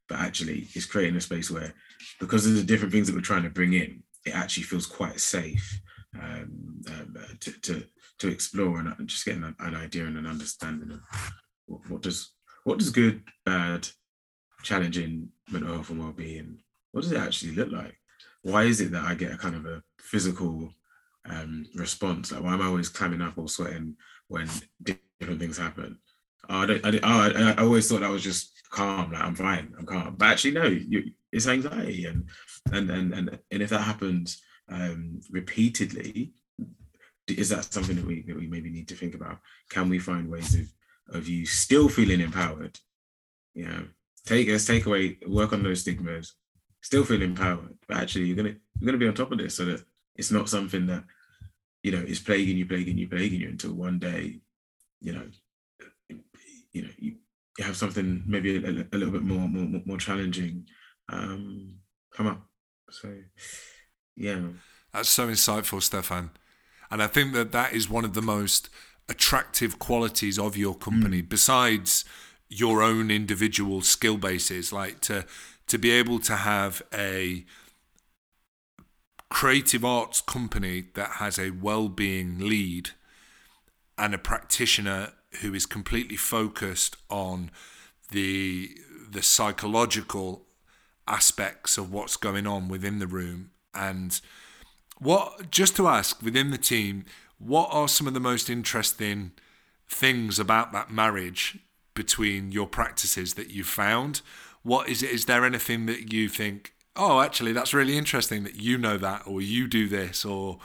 [0.07, 1.73] But actually, it's creating a space where,
[2.19, 5.19] because of the different things that we're trying to bring in, it actually feels quite
[5.19, 5.81] safe
[6.21, 7.83] um, um, to, to
[8.19, 10.99] to explore and just getting an, an idea and an understanding of
[11.65, 12.31] what, what does
[12.63, 13.87] what does good, bad,
[14.63, 16.57] challenging mental health and well-being,
[16.91, 17.95] what does it actually look like?
[18.45, 20.71] Why is it that I get a kind of a physical
[21.27, 22.31] um, response?
[22.31, 23.95] Like why am I always climbing up or sweating
[24.27, 24.47] when
[24.83, 25.97] different things happen?
[26.47, 29.33] Oh, I, don't, I, oh, I, I always thought that was just calm, like I'm
[29.33, 30.15] fine, I'm calm.
[30.15, 32.29] But actually, no, you, it's anxiety, and
[32.71, 36.33] and and and and if that happens um, repeatedly,
[37.27, 39.39] is that something that we that we maybe need to think about?
[39.71, 40.67] Can we find ways of
[41.09, 42.79] of you still feeling empowered.
[43.55, 43.87] Know,
[44.25, 46.33] take us take away, work on those stigmas,
[46.85, 47.75] still feel empowered.
[47.87, 49.83] But actually you're gonna you're gonna be on top of this so that
[50.15, 51.03] it's not something that,
[51.81, 54.39] you know, is plaguing you, plaguing you, plaguing you until one day,
[55.01, 55.27] you know,
[56.71, 57.15] you know, you,
[57.57, 60.67] you have something maybe a, a, little bit more more more challenging
[61.09, 61.79] um
[62.13, 62.45] come up.
[62.91, 63.11] So
[64.15, 64.41] yeah.
[64.93, 66.29] That's so insightful, Stefan.
[66.91, 68.69] And I think that that is one of the most
[69.09, 71.29] attractive qualities of your company mm.
[71.29, 72.05] besides
[72.47, 75.25] your own individual skill bases like to
[75.67, 77.45] to be able to have a
[79.29, 82.91] creative arts company that has a well-being lead
[83.97, 87.51] and a practitioner who is completely focused on
[88.11, 88.77] the
[89.09, 90.45] the psychological
[91.07, 94.21] aspects of what's going on within the room and
[94.99, 97.05] what just to ask within the team
[97.37, 99.31] what are some of the most interesting
[99.87, 101.59] things about that marriage
[101.93, 104.21] between your practices that you've found?
[104.65, 105.11] What is it?
[105.11, 109.27] Is there anything that you think, oh, actually, that's really interesting that you know that,
[109.27, 110.57] or you do this, or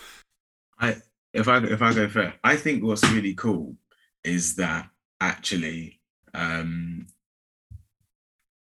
[0.79, 0.97] I
[1.35, 3.77] if I if I go first, I think what's really cool
[4.25, 4.89] is that
[5.21, 6.01] actually
[6.33, 7.09] um,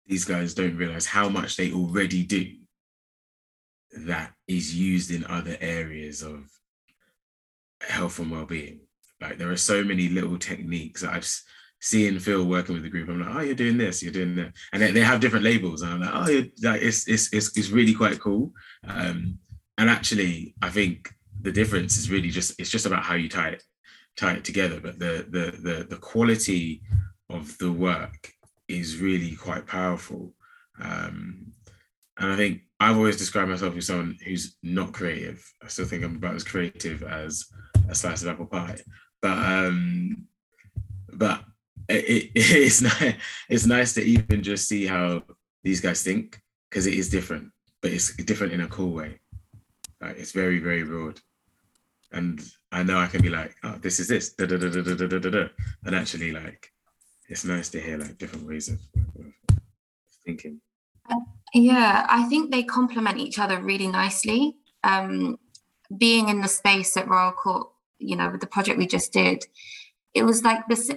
[0.08, 2.46] these guys don't realize how much they already do
[4.06, 6.52] that is used in other areas of
[7.80, 8.82] health and well-being.
[9.22, 11.30] Like there are so many little techniques that I've
[11.84, 13.10] seen Phil working with the group.
[13.10, 15.82] I'm like, oh, you're doing this, you're doing that, and they, they have different labels.
[15.82, 18.52] And I'm like, oh, you're, like it's, it's it's it's really quite cool.
[18.88, 19.40] Um,
[19.78, 23.50] and actually, I think the difference is really just it's just about how you tie
[23.50, 23.64] it.
[24.16, 24.80] tie it together.
[24.80, 26.82] But the the the the quality
[27.30, 28.32] of the work
[28.68, 30.34] is really quite powerful.
[30.80, 31.52] Um,
[32.18, 35.44] and I think I've always described myself as someone who's not creative.
[35.64, 37.46] I still think I'm about as creative as
[37.90, 38.78] a slice of apple pie.
[39.22, 40.28] But um,
[41.12, 41.44] but
[41.90, 43.16] it, it, it's nice.
[43.50, 45.24] It's nice to even just see how
[45.64, 49.20] these guys think because it is different, but it's different in a cool way.
[50.02, 51.20] Like it's very very broad,
[52.12, 52.42] and
[52.72, 55.08] I know I can be like, oh, this is this, da da da da da
[55.08, 55.48] da da da,
[55.86, 56.70] and actually like,
[57.30, 59.32] it's nice to hear like different ways of, of
[60.26, 60.60] thinking.
[61.54, 64.58] Yeah, I think they complement each other really nicely.
[64.84, 65.38] Um,
[65.96, 67.68] being in the space at Royal Court,
[68.00, 69.46] you know, with the project we just did,
[70.14, 70.92] it was like this.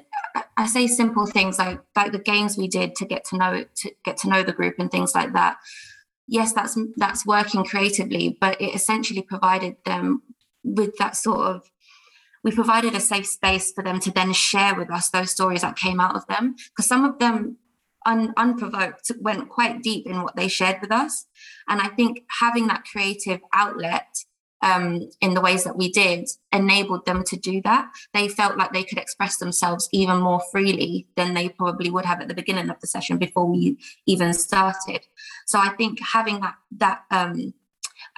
[0.57, 3.91] I say simple things like like the games we did to get to know to
[4.05, 5.57] get to know the group and things like that.
[6.29, 10.23] Yes, that's that's working creatively, but it essentially provided them
[10.65, 11.71] with that sort of
[12.47, 15.77] we provided a safe space for them to then share with us those stories that
[15.77, 17.57] came out of them because some of them
[18.07, 21.27] un, unprovoked went quite deep in what they shared with us
[21.69, 24.25] and i think having that creative outlet
[24.67, 28.73] um, in the ways that we did enabled them to do that they felt like
[28.73, 32.71] they could express themselves even more freely than they probably would have at the beginning
[32.71, 33.77] of the session before we
[34.07, 35.03] even started
[35.47, 37.55] so i think having that that um,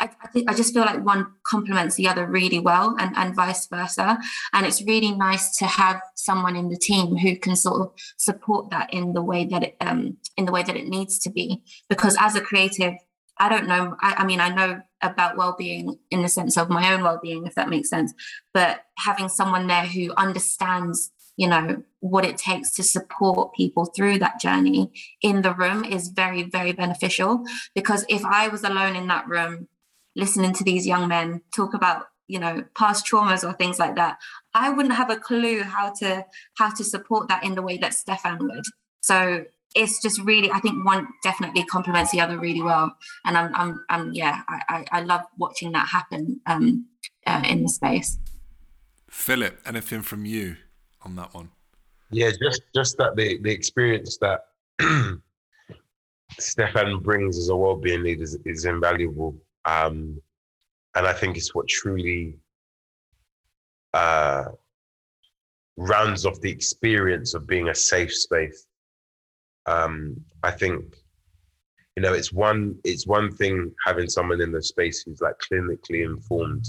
[0.00, 3.34] I, I, think I just feel like one complements the other really well and, and
[3.34, 4.18] vice versa.
[4.52, 8.70] And it's really nice to have someone in the team who can sort of support
[8.70, 11.62] that in the way that it um, in the way that it needs to be.
[11.88, 12.94] Because as a creative,
[13.38, 13.96] I don't know.
[14.00, 17.54] I, I mean, I know about well-being in the sense of my own well-being, if
[17.54, 18.12] that makes sense.
[18.52, 24.18] But having someone there who understands you know what it takes to support people through
[24.18, 24.90] that journey
[25.22, 29.68] in the room is very very beneficial because if i was alone in that room
[30.16, 34.18] listening to these young men talk about you know past traumas or things like that
[34.52, 36.24] i wouldn't have a clue how to
[36.58, 38.64] how to support that in the way that stefan would
[39.00, 42.96] so it's just really i think one definitely complements the other really well.
[43.24, 46.87] And i'm i'm, I'm yeah I, I love watching that happen um
[47.26, 48.18] uh, in the space.
[49.11, 50.57] Philip anything from you
[51.02, 51.50] on that one?
[52.11, 54.46] Yeah just just that the the experience that
[56.38, 59.37] stefan brings as a well-being leader is, is invaluable.
[59.64, 60.20] Um,
[60.94, 62.38] and I think it's what truly
[63.94, 64.44] uh,
[65.76, 68.66] rounds off the experience of being a safe space.
[69.68, 70.96] Um, I think,
[71.96, 76.04] you know, it's one it's one thing having someone in the space who's like clinically
[76.04, 76.66] informed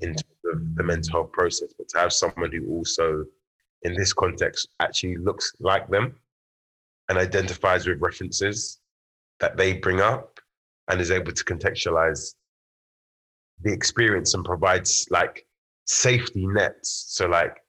[0.00, 3.24] in terms of the mental health process, but to have someone who also,
[3.82, 6.16] in this context, actually looks like them
[7.08, 8.80] and identifies with references
[9.38, 10.40] that they bring up
[10.88, 12.34] and is able to contextualize
[13.60, 15.46] the experience and provides like
[15.84, 17.04] safety nets.
[17.08, 17.61] So like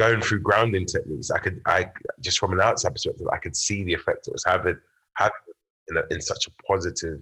[0.00, 3.84] going through grounding techniques, I could I just from an outside perspective, I could see
[3.84, 4.78] the effect it was having
[5.16, 5.32] having
[5.88, 7.20] in, a, in such a positive,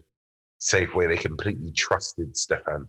[0.58, 1.08] safe way.
[1.08, 2.88] They completely trusted Stefan,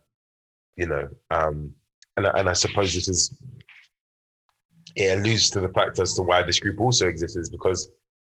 [0.75, 1.10] you know.
[1.32, 1.73] Um,
[2.17, 3.36] and and I suppose this is
[4.95, 7.89] it alludes to the fact as to why this group also exists is because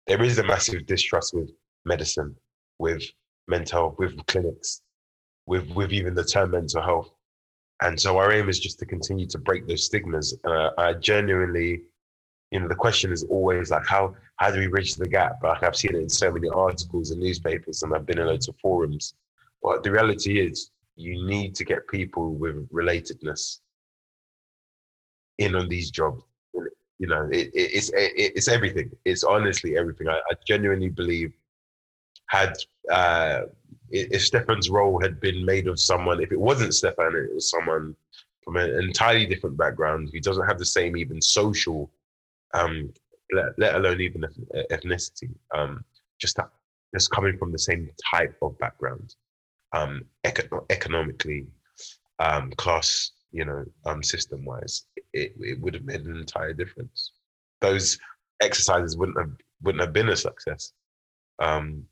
[0.09, 1.53] there is a massive distrust with
[1.85, 2.35] medicine,
[2.81, 3.05] with
[3.47, 4.83] mental with clinics,
[5.47, 7.11] with with even the term mental health.
[7.83, 10.37] And so our aim is just to continue to break those stigmas.
[10.45, 11.83] Uh, I genuinely,
[12.51, 15.39] you know, the question is always like, how how do we bridge the gap?
[15.43, 18.49] Like I've seen it in so many articles and newspapers, and I've been in loads
[18.49, 19.15] of forums.
[19.63, 23.61] But the reality is, you need to get people with relatedness
[25.39, 26.23] in on these jobs.
[26.99, 28.91] You know, it, it, it's it, it's everything.
[29.05, 30.09] It's honestly everything.
[30.09, 31.33] I, I genuinely believe
[32.29, 32.55] had
[32.91, 33.43] uh,
[33.95, 37.95] if Stefan's role had been made of someone, if it wasn't Stefan, it was someone
[38.43, 41.91] from an entirely different background who doesn't have the same even social,
[42.53, 42.93] um,
[43.33, 44.25] let, let alone even
[44.71, 45.85] ethnicity, um,
[46.19, 46.51] just that,
[46.93, 49.15] just coming from the same type of background,
[49.73, 51.47] um, eco- economically,
[52.19, 57.13] um, class, you know, um, system wise, it, it would have made an entire difference.
[57.61, 57.99] Those
[58.41, 59.31] exercises wouldn't have
[59.63, 60.73] wouldn't have been a success.
[61.39, 61.85] Um,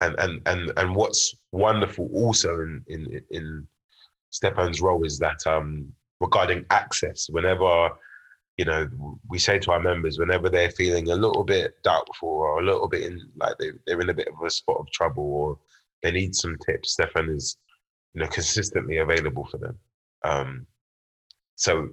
[0.00, 3.66] and and and and what's wonderful also in in in
[4.30, 7.90] Stefan's role is that um, regarding access, whenever
[8.56, 8.88] you know
[9.28, 12.88] we say to our members, whenever they're feeling a little bit doubtful or a little
[12.88, 15.58] bit in like they, they're in a bit of a spot of trouble or
[16.02, 17.56] they need some tips, Stefan is
[18.14, 19.78] you know consistently available for them.
[20.24, 20.66] Um,
[21.56, 21.88] so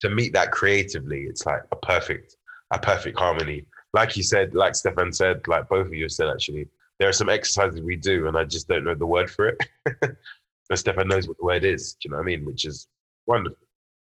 [0.00, 2.36] to meet that creatively, it's like a perfect
[2.70, 3.66] a perfect harmony.
[3.94, 7.28] Like you said, like Stefan said, like both of you said actually, there are some
[7.28, 9.68] exercises we do, and I just don't know the word for it.
[10.00, 11.94] but Stefan knows what the word is.
[11.94, 12.44] Do you know what I mean?
[12.44, 12.88] Which is
[13.26, 13.58] wonderful.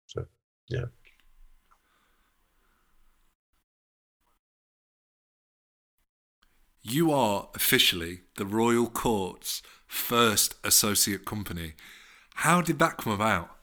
[0.08, 0.26] So.
[0.70, 0.86] Yeah.
[6.82, 11.74] You are officially the Royal Court's first associate company.
[12.36, 13.54] How did that come about?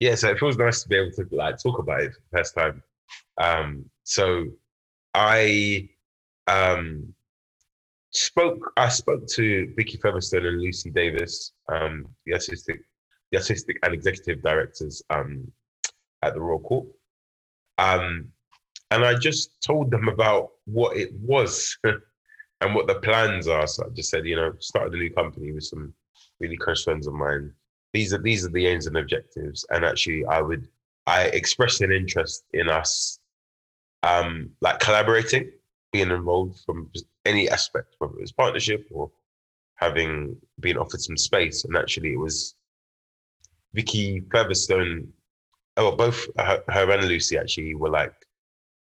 [0.00, 2.38] yeah, so it feels nice to be able to like talk about it for the
[2.38, 2.82] first time.
[3.38, 4.46] Um, so
[5.14, 5.88] I
[6.46, 7.12] um,
[8.10, 12.80] spoke I spoke to Vicky Featherstone and Lucy Davies, um, the artistic
[13.30, 15.50] the artistic and executive directors um,
[16.22, 16.86] at the Royal Court.
[17.76, 18.28] Um,
[18.90, 23.66] and I just told them about what it was and what the plans are.
[23.66, 25.92] So I just said, you know, started a new company with some
[26.40, 27.52] really close friends of mine
[27.92, 30.68] these are these are the aims and objectives and actually i would
[31.06, 33.17] i expressed an interest in us
[34.02, 35.50] um like collaborating
[35.92, 36.90] being involved from
[37.24, 39.10] any aspect whether it was partnership or
[39.76, 42.54] having been offered some space and actually it was
[43.74, 45.08] vicky featherstone
[45.76, 48.14] oh both her, her and lucy actually were like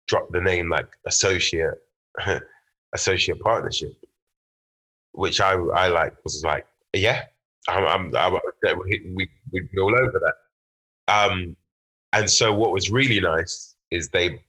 [0.08, 1.76] dropped the name like associate
[2.94, 3.94] associate partnership
[5.12, 7.24] which i i like was like yeah
[7.68, 8.40] I'm, I'm, I'm
[8.86, 11.14] we, we'd be all over that.
[11.14, 11.56] Um,
[12.12, 14.42] and so what was really nice is they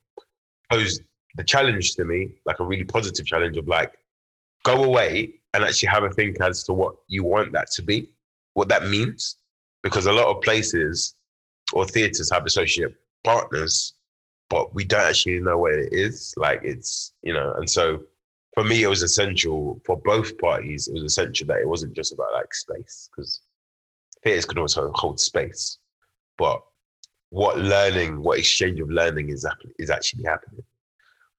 [0.74, 1.02] posed
[1.36, 3.92] the challenge to me, like a really positive challenge of like,
[4.64, 8.10] go away and actually have a think as to what you want that to be,
[8.54, 9.36] what that means.
[9.82, 11.14] Because a lot of places
[11.72, 13.94] or theaters have associate partners,
[14.48, 16.34] but we don't actually know what it is.
[16.36, 18.02] Like it's, you know, and so
[18.54, 20.88] for me, it was essential for both parties.
[20.88, 23.42] It was essential that it wasn't just about like space because
[24.22, 25.78] theaters can also hold space,
[26.38, 26.62] but
[27.34, 29.44] what learning, what exchange of learning is
[29.80, 30.62] is actually happening.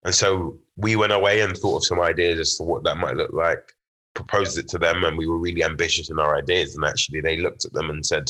[0.03, 3.15] And so we went away and thought of some ideas as to what that might
[3.15, 3.73] look like,
[4.13, 6.75] proposed it to them, and we were really ambitious in our ideas.
[6.75, 8.29] And actually, they looked at them and said,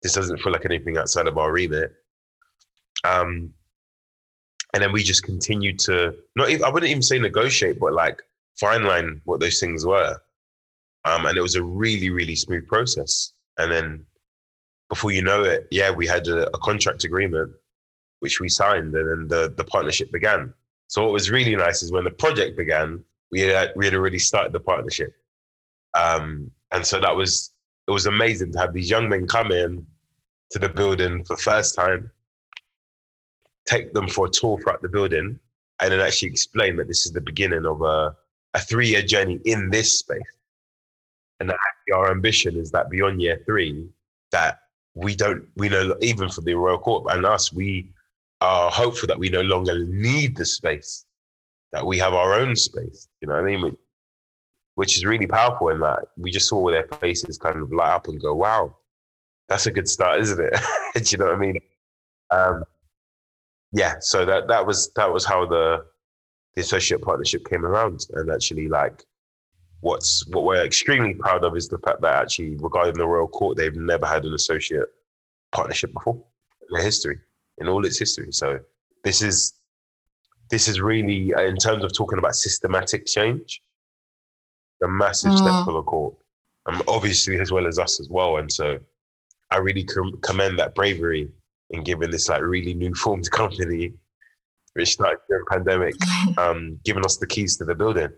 [0.00, 1.92] "This doesn't feel like anything outside of our remit."
[3.02, 3.52] Um,
[4.72, 8.22] and then we just continued to not even I wouldn't even say negotiate, but like
[8.60, 10.16] fine line what those things were.
[11.04, 13.32] Um, and it was a really, really smooth process.
[13.58, 14.06] And then
[14.88, 17.52] before you know it, yeah, we had a, a contract agreement
[18.20, 20.52] which we signed, and then the the partnership began.
[20.88, 24.18] So what was really nice is when the project began, we had we had already
[24.18, 25.12] started the partnership.
[25.94, 27.52] Um, and so that was
[27.88, 29.86] it was amazing to have these young men come in
[30.50, 32.10] to the building for the first time
[33.66, 35.38] take them for a tour throughout the building,
[35.80, 38.16] and then actually explain that this is the beginning of a,
[38.54, 40.22] a three year journey in this space.
[41.38, 41.58] And that
[41.94, 43.86] our ambition is that beyond year three,
[44.32, 44.60] that
[44.96, 47.92] we don't, we know, even for the Royal Court and us, we
[48.40, 51.04] are hopeful that we no longer need the space,
[51.72, 53.06] that we have our own space.
[53.20, 53.76] You know what I mean?
[54.74, 58.08] Which is really powerful in that we just saw their faces kind of light up
[58.08, 58.74] and go, wow,
[59.50, 60.58] that's a good start, isn't it?
[60.94, 61.60] Do you know what I mean?
[62.30, 62.64] Um,
[63.72, 65.84] yeah, so that that was that was how the
[66.54, 69.04] the associate partnership came around, and actually like
[69.80, 73.56] what's what we're extremely proud of is the fact that actually regarding the royal court,
[73.56, 74.88] they've never had an associate
[75.52, 77.18] partnership before in their history,
[77.58, 78.28] in all its history.
[78.30, 78.58] So
[79.04, 79.54] this is
[80.50, 83.62] this is really uh, in terms of talking about systematic change,
[84.82, 85.38] a massive mm.
[85.38, 86.14] step for the court,
[86.66, 88.38] and obviously as well as us as well.
[88.38, 88.78] And so
[89.50, 91.30] I really com- commend that bravery
[91.70, 93.92] in giving this like really new formed company,
[94.74, 95.94] which started during pandemic,
[96.38, 98.10] um, giving us the keys to the building.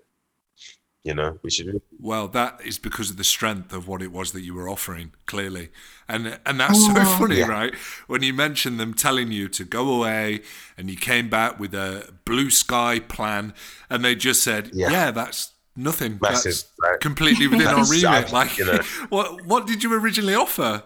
[1.05, 1.81] You know, we should.
[2.01, 5.13] Well, that is because of the strength of what it was that you were offering,
[5.27, 5.71] clearly,
[6.09, 7.17] and and that's so oh.
[7.19, 7.47] funny, yeah.
[7.47, 7.75] right?
[8.09, 10.43] When you mentioned them telling you to go away,
[10.77, 13.55] and you came back with a blue sky plan,
[13.89, 16.19] and they just said, "Yeah, yeah that's nothing.
[16.21, 17.01] Massive, that's right?
[17.01, 18.79] completely within our remit." Like, you know.
[19.09, 20.83] what what did you originally offer?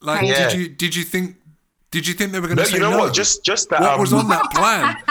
[0.00, 0.48] Like, yeah.
[0.48, 1.36] did you did you think
[1.90, 2.98] did you think they were going to no, say you know no?
[2.98, 3.14] what?
[3.14, 3.80] Just just that.
[3.80, 4.96] What um, was on that plan?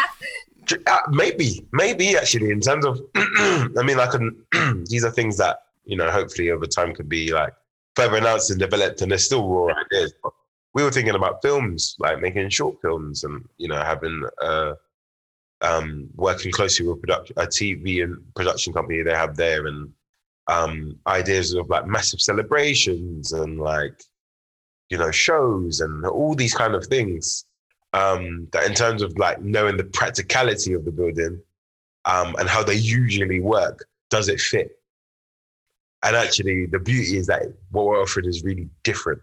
[0.87, 4.45] Uh, maybe, maybe actually, in terms of, I mean, I can.
[4.87, 7.53] these are things that you know, hopefully over time could be like
[7.95, 10.13] further announced and developed, and they're still raw ideas.
[10.21, 10.33] But
[10.73, 14.73] we were thinking about films, like making short films, and you know, having uh,
[15.61, 19.91] um, working closely with production, a TV and production company they have there, and
[20.47, 23.99] um, ideas of like massive celebrations and like
[24.89, 27.45] you know, shows and all these kind of things.
[27.93, 31.41] Um, that in terms of like knowing the practicality of the building
[32.05, 34.79] um, and how they usually work, does it fit?
[36.03, 39.21] And actually, the beauty is that what we're offering is really different.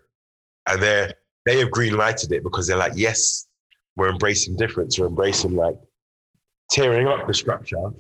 [0.69, 1.12] And they
[1.45, 3.47] they have green lighted it because they're like, yes,
[3.97, 4.99] we're embracing difference.
[4.99, 5.79] We're embracing like
[6.71, 7.91] tearing up the structure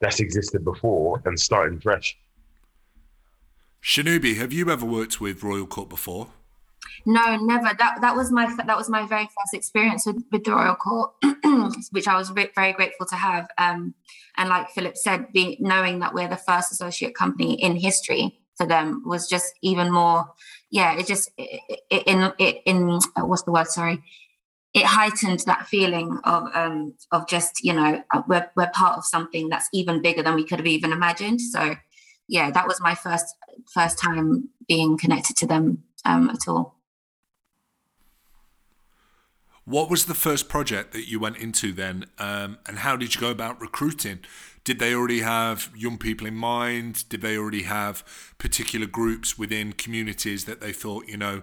[0.00, 2.16] that's existed before and starting fresh.
[3.82, 6.28] Shanubi, have you ever worked with Royal Court before?
[7.08, 7.70] No, never.
[7.78, 11.12] That that was my that was my very first experience with, the Royal Court,
[11.92, 13.46] which I was very grateful to have.
[13.58, 13.94] Um,
[14.36, 18.66] and like Philip said, being knowing that we're the first associate company in history for
[18.66, 20.26] them was just even more.
[20.70, 21.60] Yeah, it just it,
[22.06, 22.32] in
[22.66, 23.68] in uh, what's the word?
[23.68, 24.02] Sorry,
[24.74, 29.04] it heightened that feeling of um of just you know uh, we're we're part of
[29.04, 31.40] something that's even bigger than we could have even imagined.
[31.40, 31.76] So
[32.26, 33.26] yeah, that was my first
[33.72, 36.75] first time being connected to them um, at all.
[39.66, 43.20] What was the first project that you went into then, um, and how did you
[43.20, 44.20] go about recruiting?
[44.62, 47.08] Did they already have young people in mind?
[47.08, 48.04] Did they already have
[48.38, 51.42] particular groups within communities that they thought, you know,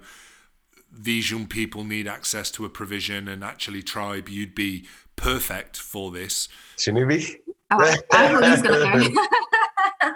[0.89, 6.09] these young people need access to a provision, and actually, tribe, you'd be perfect for
[6.09, 6.47] this?
[6.77, 7.35] Shanubi?
[7.71, 10.13] Oh, I thought he was going to go.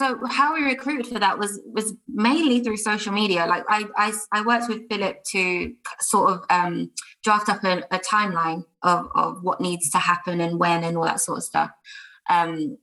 [0.00, 3.44] So how we recruited for that was was mainly through social media.
[3.44, 6.90] Like i i, I worked with philip to sort of um,
[7.22, 11.04] draft up a, a, timeline of, of what needs to happen and when and all
[11.04, 11.70] that sort of stuff.
[12.30, 12.78] Um,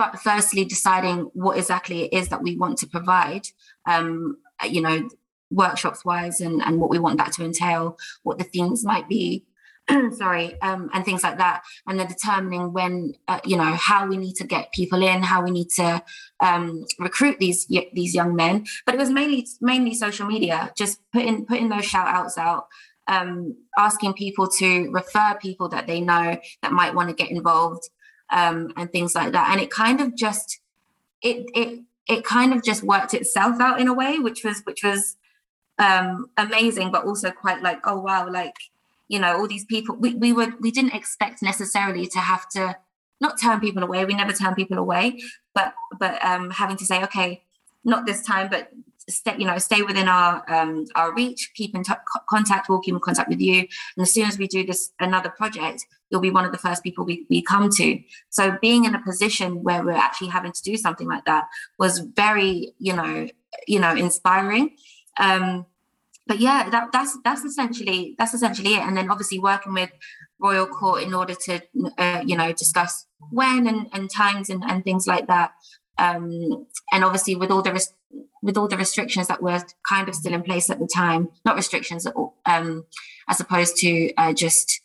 [0.00, 3.46] f- firstly deciding what exactly it is that we want to provide
[3.86, 5.06] um, you know
[5.50, 9.44] workshops wise and, and what we want that to entail what the themes might be
[10.16, 14.16] sorry, um, and things like that, and they're determining when, uh, you know, how we
[14.16, 16.02] need to get people in, how we need to
[16.40, 18.64] um, recruit these these young men.
[18.86, 22.68] But it was mainly mainly social media, just putting putting those shout outs out,
[23.08, 27.88] um, asking people to refer people that they know that might want to get involved,
[28.30, 29.50] um, and things like that.
[29.52, 30.60] And it kind of just
[31.20, 34.82] it it it kind of just worked itself out in a way, which was which
[34.82, 35.16] was
[35.80, 38.54] um amazing but also quite like oh wow like
[39.14, 42.62] you know all these people we, we would we didn't expect necessarily to have to
[43.20, 44.04] not turn people away.
[44.04, 45.04] We never turn people away
[45.54, 45.68] but
[46.02, 47.30] but um having to say okay
[47.84, 48.62] not this time but
[49.08, 52.94] stay you know stay within our um our reach keep in t- contact we'll keep
[52.94, 53.58] in contact with you.
[53.60, 56.82] And as soon as we do this another project you'll be one of the first
[56.82, 57.98] people we, we come to.
[58.30, 61.44] So being in a position where we're actually having to do something like that
[61.78, 63.28] was very you know
[63.66, 64.76] you know inspiring.
[65.18, 65.66] Um
[66.26, 68.80] but yeah, that, that's that's essentially that's essentially it.
[68.80, 69.90] And then obviously working with
[70.38, 71.60] Royal Court in order to
[71.98, 75.52] uh, you know discuss when and, and times and, and things like that.
[75.96, 77.94] Um, and obviously with all the res-
[78.42, 81.56] with all the restrictions that were kind of still in place at the time, not
[81.56, 82.84] restrictions at all, um,
[83.28, 84.80] as opposed to uh, just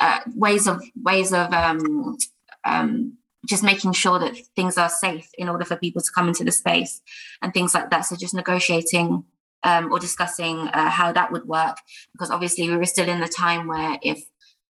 [0.00, 2.16] uh, ways of ways of um,
[2.64, 6.44] um, just making sure that things are safe in order for people to come into
[6.44, 7.00] the space
[7.42, 8.02] and things like that.
[8.02, 9.24] So just negotiating
[9.64, 11.76] um, or discussing uh, how that would work.
[12.12, 14.24] Because obviously we were still in the time where if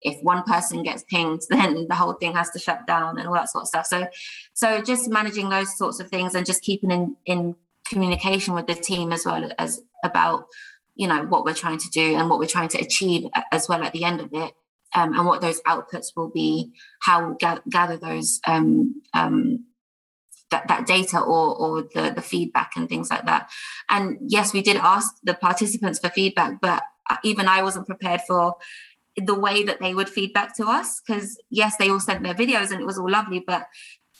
[0.05, 3.35] if one person gets pinged then the whole thing has to shut down and all
[3.35, 3.87] that sort of stuff.
[3.87, 4.07] So
[4.53, 7.57] so just managing those sorts of things and just keeping in in
[7.89, 10.47] communication with the team as well as about
[10.95, 13.83] you know what we're trying to do and what we're trying to achieve as well
[13.83, 14.55] at the end of it
[14.95, 16.70] um, and what those outputs will be
[17.01, 19.64] how we'll ga- gather those um, um,
[20.53, 23.50] that, that data or, or the, the feedback and things like that.
[23.88, 26.84] And yes, we did ask the participants for feedback, but
[27.24, 28.55] even I wasn't prepared for
[29.16, 31.03] the way that they would feedback to us.
[31.05, 33.66] Because yes, they all sent their videos and it was all lovely, but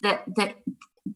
[0.03, 0.55] the the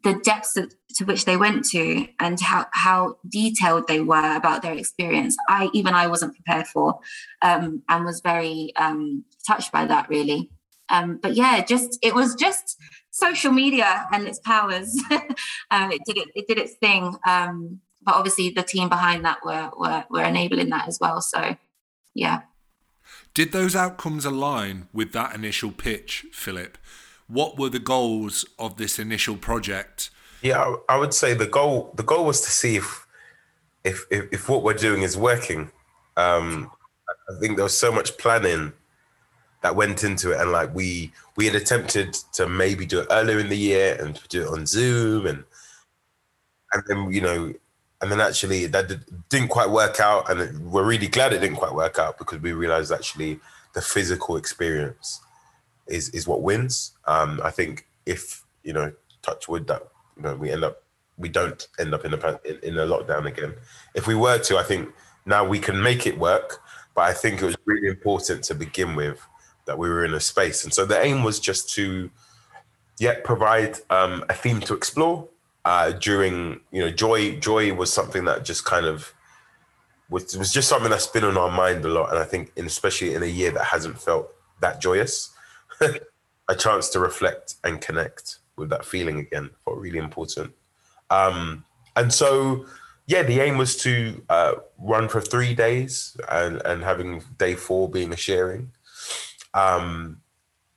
[0.02, 4.62] the depths of, to which they went to and how how detailed they were about
[4.62, 6.98] their experience, I even I wasn't prepared for,
[7.42, 10.50] um, and was very um, touched by that really.
[10.88, 12.76] Um, but yeah, just it was just
[13.16, 14.96] social media and its powers.
[15.70, 17.14] um, it did it, it did its thing.
[17.26, 21.20] Um, but obviously, the team behind that were, were were enabling that as well.
[21.20, 21.56] So,
[22.14, 22.42] yeah.
[23.34, 26.78] Did those outcomes align with that initial pitch, Philip?
[27.26, 30.10] What were the goals of this initial project?
[30.42, 33.06] Yeah, I would say the goal the goal was to see if
[33.82, 35.70] if if, if what we're doing is working.
[36.16, 36.70] Um,
[37.28, 38.72] I think there was so much planning
[39.66, 40.40] that went into it.
[40.40, 44.20] And like we we had attempted to maybe do it earlier in the year and
[44.28, 45.42] do it on zoom and
[46.72, 47.52] and then you know
[48.00, 50.30] and then actually that didn't quite work out.
[50.30, 53.40] And we're really glad it didn't quite work out because we realized actually
[53.74, 55.20] the physical experience
[55.88, 56.92] is is what wins.
[57.08, 58.92] Um i think if you know
[59.22, 59.82] touch wood that
[60.16, 60.84] you know we end up
[61.18, 63.52] we don't end up in a in, in a lockdown again.
[63.96, 64.94] If we were to i think
[65.24, 66.62] now we can make it work
[66.94, 69.20] but i think it was really important to begin with
[69.66, 70.64] that we were in a space.
[70.64, 72.10] And so the aim was just to,
[72.98, 75.28] yeah, provide um, a theme to explore.
[75.64, 79.12] Uh, during, you know, joy, joy was something that just kind of
[80.08, 82.10] was was just something that's been on our mind a lot.
[82.10, 85.34] And I think, in, especially in a year that hasn't felt that joyous,
[86.48, 90.52] a chance to reflect and connect with that feeling again felt really important.
[91.10, 91.64] Um,
[91.96, 92.66] and so
[93.06, 97.88] yeah, the aim was to uh, run for three days and, and having day four
[97.88, 98.72] being a sharing.
[99.56, 100.20] Um,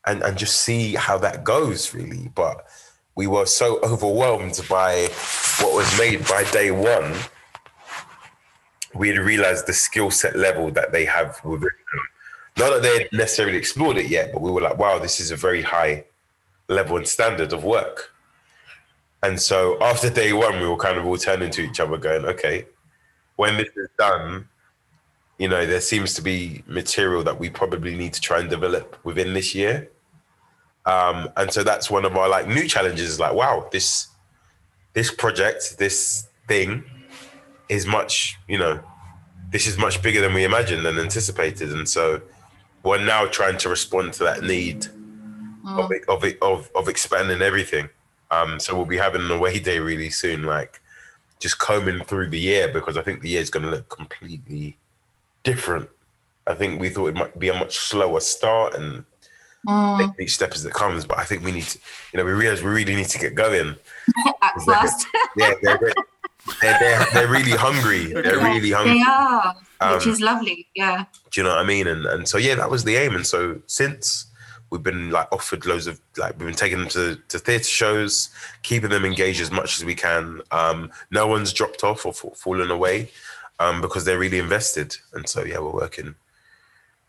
[0.05, 2.31] and, and just see how that goes really.
[2.33, 2.65] But
[3.15, 5.09] we were so overwhelmed by
[5.59, 7.13] what was made by day one.
[8.95, 12.07] We had realized the skill set level that they have within them.
[12.57, 15.31] Not that they had necessarily explored it yet, but we were like, wow, this is
[15.31, 16.05] a very high
[16.69, 18.11] level and standard of work.
[19.21, 22.25] And so after day one, we were kind of all turning to each other, going,
[22.25, 22.65] okay,
[23.35, 24.47] when this is done,
[25.39, 28.97] you know, there seems to be material that we probably need to try and develop
[29.03, 29.89] within this year.
[30.85, 33.19] Um, and so that's one of our like new challenges.
[33.19, 34.07] Like, wow, this
[34.93, 36.83] this project, this thing,
[37.69, 38.79] is much, you know,
[39.51, 41.71] this is much bigger than we imagined and anticipated.
[41.71, 42.21] And so
[42.83, 44.87] we're now trying to respond to that need
[45.65, 46.07] Mm.
[46.07, 47.89] of, of of of expanding everything.
[48.31, 50.79] Um, so we'll be having an away day really soon, like
[51.39, 54.77] just combing through the year because I think the year is going to look completely
[55.53, 55.89] different.
[56.47, 59.05] I think we thought it might be a much slower start and
[59.67, 60.17] Mm.
[60.21, 61.77] each step as it comes, but I think we need to,
[62.13, 63.75] you know, we realize we really need to get going.
[64.41, 65.05] Act fast.
[65.35, 65.77] Yeah, they're,
[66.61, 68.05] they're, they're, they're really hungry.
[68.05, 68.99] They're really hungry.
[68.99, 69.53] They are,
[69.95, 70.67] which Um, is lovely.
[70.75, 71.03] Yeah.
[71.29, 71.87] Do you know what I mean?
[71.87, 73.15] And and so yeah, that was the aim.
[73.15, 74.27] And so since
[74.69, 78.29] we've been like offered loads of like we've been taking them to, to theatre shows,
[78.63, 80.41] keeping them engaged as much as we can.
[80.51, 83.11] Um, no one's dropped off or fa- fallen away
[83.59, 84.95] um, because they're really invested.
[85.13, 86.15] And so yeah, we're working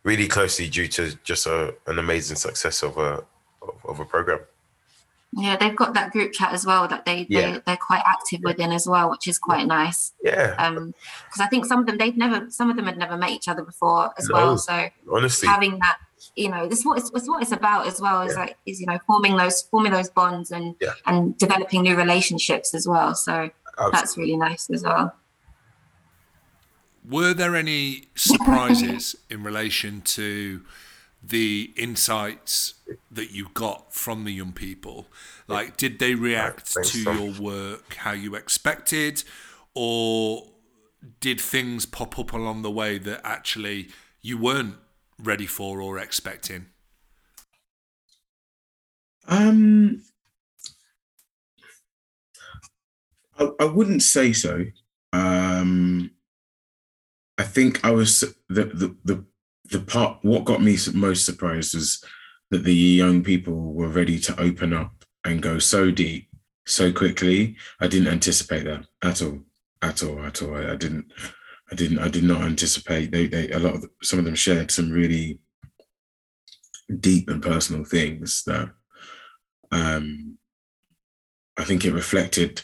[0.02, 3.22] really closely due to just a, an amazing success of a
[3.62, 4.40] of, of a program.
[5.32, 7.52] Yeah, they've got that group chat as well that they, Yeah.
[7.52, 10.12] they they're quite active within as well, which is quite nice.
[10.24, 10.92] Yeah, Um,
[11.26, 13.46] because I think some of them they've never some of them had never met each
[13.46, 14.34] other before as No.
[14.34, 14.58] well.
[14.58, 15.98] So honestly, having that,
[16.34, 18.22] you know, this is what it's, it's what it's about as well.
[18.22, 18.40] Is Yeah.
[18.40, 20.94] like is you know forming those forming those bonds and Yeah.
[21.06, 23.14] and developing new relationships as well.
[23.14, 25.14] So abs- that's really nice as well.
[27.08, 30.62] Were there any surprises in relation to
[31.22, 32.74] the insights
[33.10, 35.06] that you got from the young people?
[35.48, 37.18] Like, did they react to Tom.
[37.18, 39.24] your work how you expected,
[39.74, 40.48] or
[41.20, 43.88] did things pop up along the way that actually
[44.22, 44.76] you weren't
[45.18, 46.66] ready for or expecting?
[49.26, 50.02] Um,
[53.38, 54.64] I, I wouldn't say so.
[55.12, 56.10] Um,
[57.40, 58.20] I think I was
[58.50, 59.24] the the the
[59.70, 60.18] the part.
[60.20, 62.04] What got me most surprised was
[62.50, 66.28] that the young people were ready to open up and go so deep
[66.66, 67.56] so quickly.
[67.80, 69.38] I didn't anticipate that at all,
[69.80, 70.54] at all, at all.
[70.54, 71.06] I, I didn't.
[71.72, 72.00] I didn't.
[72.00, 73.10] I did not anticipate.
[73.10, 73.26] They.
[73.26, 73.50] They.
[73.52, 75.40] A lot of some of them shared some really
[77.08, 78.68] deep and personal things that
[79.72, 80.36] um,
[81.56, 82.62] I think it reflected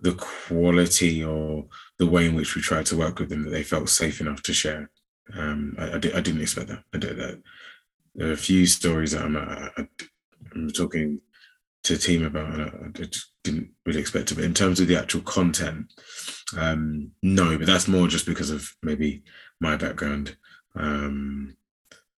[0.00, 1.68] the quality or
[2.00, 4.42] the way in which we tried to work with them that they felt safe enough
[4.42, 4.90] to share.
[5.36, 6.82] Um, I, I, di- I didn't expect that.
[6.94, 7.42] I did that.
[8.14, 9.86] There are a few stories that I'm, I, I,
[10.54, 11.20] I'm talking
[11.84, 13.04] to the team about, and I,
[13.44, 14.34] didn't really expect it.
[14.34, 15.92] But in terms of the actual content,
[16.58, 19.22] um, no, but that's more just because of maybe
[19.60, 20.36] my background.
[20.74, 21.56] Um,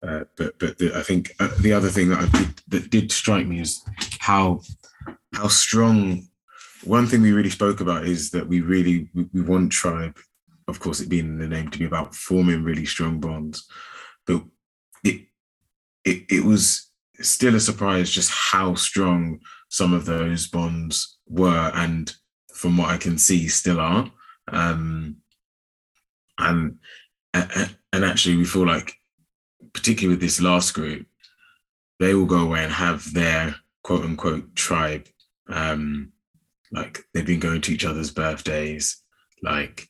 [0.06, 3.46] uh, but but the, I think uh, the other thing that did, that did strike
[3.46, 3.82] me is
[4.18, 4.60] how
[5.32, 6.26] how strong.
[6.84, 10.18] One thing we really spoke about is that we really we, we want tribe,
[10.68, 13.66] of course, it being in the name to be about forming really strong bonds,
[14.26, 14.42] but
[15.04, 15.26] it
[16.04, 22.14] it it was still a surprise just how strong some of those bonds were, and
[22.54, 24.10] from what I can see, still are.
[24.48, 25.16] Um,
[26.38, 26.78] and
[27.34, 28.94] and and actually, we feel like
[29.72, 31.06] particularly with this last group,
[31.98, 35.06] they will go away and have their quote unquote tribe.
[35.48, 36.12] Um,
[36.72, 39.02] like they've been going to each other's birthdays,
[39.42, 39.88] like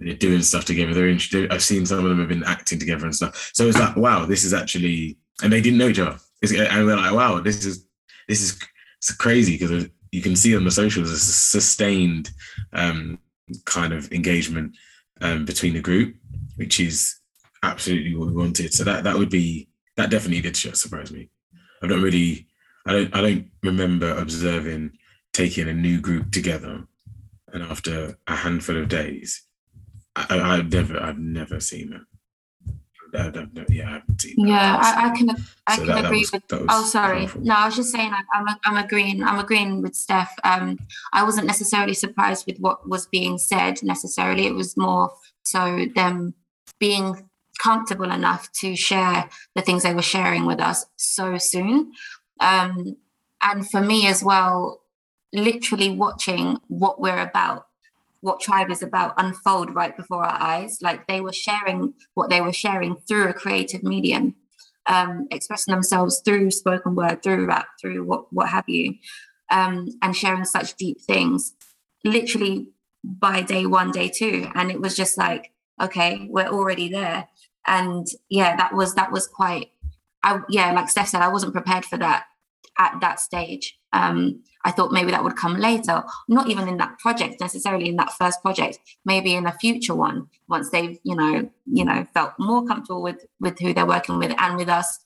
[0.00, 0.94] they're doing stuff together.
[0.94, 3.50] They're in, I've seen some of them have been acting together and stuff.
[3.54, 6.18] So it's like, wow, this is actually, and they didn't know each other.
[6.42, 7.86] And we're like, wow, this is
[8.28, 8.58] this is
[8.98, 12.30] it's crazy because you can see on the socials a sustained
[12.72, 13.18] um,
[13.66, 14.76] kind of engagement
[15.20, 16.16] um, between the group,
[16.56, 17.16] which is
[17.62, 18.72] absolutely what we wanted.
[18.72, 21.30] So that that would be that definitely did surprise me.
[21.82, 22.46] I don't really,
[22.86, 24.92] I don't, I don't remember observing
[25.32, 26.84] taking a new group together,
[27.52, 29.42] and after a handful of days,
[30.16, 32.02] I, I've never, I've never seen that.
[33.12, 33.64] I, don't know.
[33.68, 34.34] yeah, I haven't seen.
[34.38, 34.48] that.
[34.48, 35.30] Yeah, I, I can
[35.66, 36.46] I So can that- that agree was- with.
[36.48, 37.20] that Oh, sorry.
[37.20, 37.40] powerful.
[37.42, 38.12] No, I was just saying.
[38.12, 39.22] I, I'm I'm agreeing.
[39.24, 40.32] I'm agreeing with Steph.
[40.44, 40.78] Um,
[41.12, 43.82] I wasn't necessarily surprised with what was being said.
[43.82, 45.12] Necessarily, it was more
[45.42, 46.34] so them
[46.78, 47.26] being
[47.58, 51.92] comfortable enough to share the things they were sharing with us so soon.
[52.38, 52.96] Um,
[53.42, 54.82] and for me as well,
[55.32, 57.66] literally watching what we're about
[58.20, 60.78] what tribe is about unfold right before our eyes.
[60.82, 64.34] Like they were sharing what they were sharing through a creative medium,
[64.86, 68.94] um, expressing themselves through spoken word, through rap, through what what have you,
[69.50, 71.54] um, and sharing such deep things.
[72.04, 72.68] Literally
[73.04, 77.28] by day one, day two, and it was just like, okay, we're already there.
[77.66, 79.70] And yeah, that was that was quite.
[80.22, 82.24] I yeah, like Steph said, I wasn't prepared for that
[82.78, 83.79] at that stage.
[83.92, 87.96] Um, I thought maybe that would come later, not even in that project necessarily in
[87.96, 92.32] that first project, maybe in a future one once they've you know you know felt
[92.38, 94.98] more comfortable with with who they're working with and with us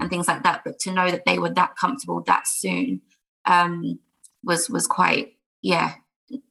[0.00, 0.62] and things like that.
[0.64, 3.02] But to know that they were that comfortable that soon
[3.44, 3.98] um,
[4.42, 5.94] was was quite yeah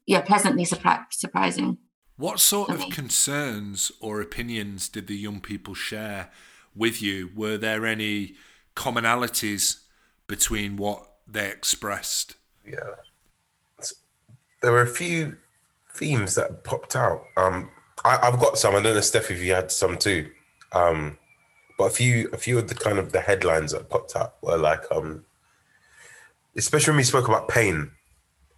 [0.05, 1.77] yeah pleasantly surpri- surprising.
[2.17, 6.29] What sort of concerns or opinions did the young people share
[6.75, 7.31] with you?
[7.35, 8.35] Were there any
[8.75, 9.79] commonalities
[10.27, 12.35] between what they expressed?
[12.65, 12.95] Yeah.
[14.61, 15.37] There were a few
[15.93, 17.23] themes that popped out.
[17.37, 17.71] Um,
[18.05, 18.75] I, have got some.
[18.75, 20.29] I don't know, Steph, if you had some too.
[20.71, 21.17] Um,
[21.77, 24.57] but a few, a few of the kind of the headlines that popped up were
[24.57, 25.25] like, um,
[26.55, 27.91] especially when we spoke about pain,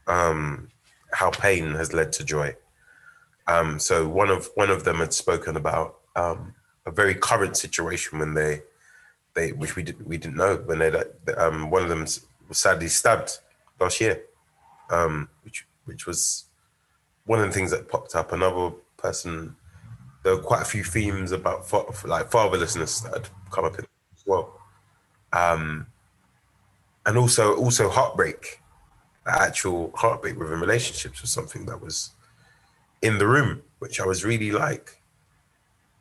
[0.07, 0.69] um,
[1.11, 2.55] how pain has led to joy.
[3.47, 6.53] Um, so one of one of them had spoken about um,
[6.85, 8.61] a very current situation when they
[9.35, 10.91] they which we didn't we didn't know when they
[11.37, 12.05] um, one of them
[12.53, 13.39] sadly stabbed
[13.79, 14.23] last year,
[14.89, 16.45] um, which which was
[17.25, 18.31] one of the things that popped up.
[18.31, 19.55] Another person,
[20.23, 21.71] there were quite a few themes about
[22.05, 23.85] like fatherlessness that had come up as
[24.25, 24.59] well,
[25.31, 25.87] um,
[27.05, 28.59] and also also heartbreak.
[29.25, 32.11] Actual heartbreak within relationships was something that was
[33.01, 35.01] in the room, which I was really like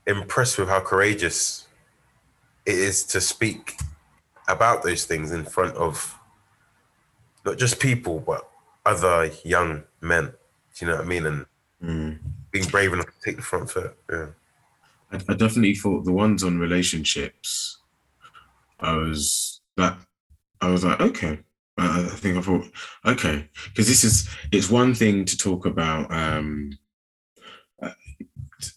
[0.06, 1.68] impressed with how courageous
[2.66, 3.76] it is to speak
[4.48, 6.18] about those things in front of
[7.44, 8.48] not just people but
[8.84, 10.32] other young men.
[10.74, 11.26] Do you know what I mean?
[11.26, 11.46] And
[11.82, 12.18] mm.
[12.50, 13.96] being brave enough to take the front foot.
[14.10, 14.26] Yeah.
[15.12, 17.78] I, I definitely thought the ones on relationships,
[18.80, 19.96] I was that
[20.60, 21.40] I was like, okay.
[21.78, 22.66] I think I thought,
[23.06, 26.78] okay, because this is it's one thing to talk about um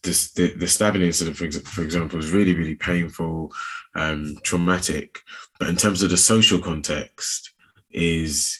[0.04, 3.52] this, the, the stabbing incident, for, for example, is really, really painful,
[3.96, 5.20] um, traumatic.
[5.60, 7.52] But in terms of the social context,
[7.92, 8.60] is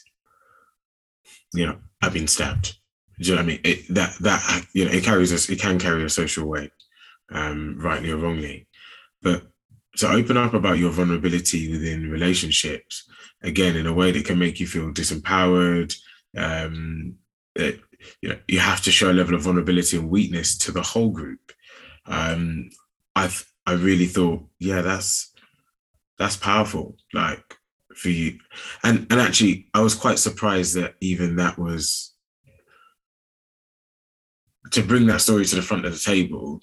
[1.54, 2.76] you know I've been stabbed.
[3.18, 3.60] Do you know what I mean?
[3.64, 5.48] It, that that you know it carries us.
[5.48, 6.72] It can carry a social weight,
[7.30, 8.66] um, rightly or wrongly.
[9.22, 9.46] But
[9.96, 13.08] to open up about your vulnerability within relationships,
[13.42, 15.96] again, in a way that can make you feel disempowered,
[16.36, 17.16] um,
[17.54, 17.80] it,
[18.20, 21.10] you know you have to show a level of vulnerability and weakness to the whole
[21.10, 21.52] group
[22.06, 22.68] um
[23.14, 25.32] i've i really thought yeah that's
[26.18, 27.55] that's powerful like
[27.96, 28.38] for you
[28.84, 32.14] and and actually i was quite surprised that even that was
[34.70, 36.60] to bring that story to the front of the table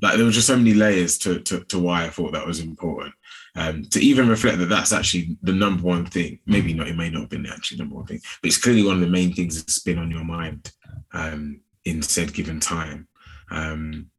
[0.00, 2.60] like there were just so many layers to, to, to why I thought that was
[2.60, 3.14] important.
[3.54, 6.38] Um, to even reflect that that's actually the number one thing.
[6.46, 8.84] Maybe not, it may not have been actually the number one thing, but it's clearly
[8.84, 10.72] one of the main things that's been on your mind
[11.12, 13.08] um, in said given time.
[13.50, 14.10] Um,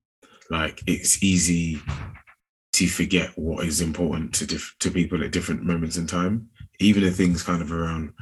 [0.50, 1.82] like it's easy
[2.74, 4.46] to forget what is important to
[4.80, 6.50] to people at different moments in time.
[6.80, 8.14] Even the things kind of around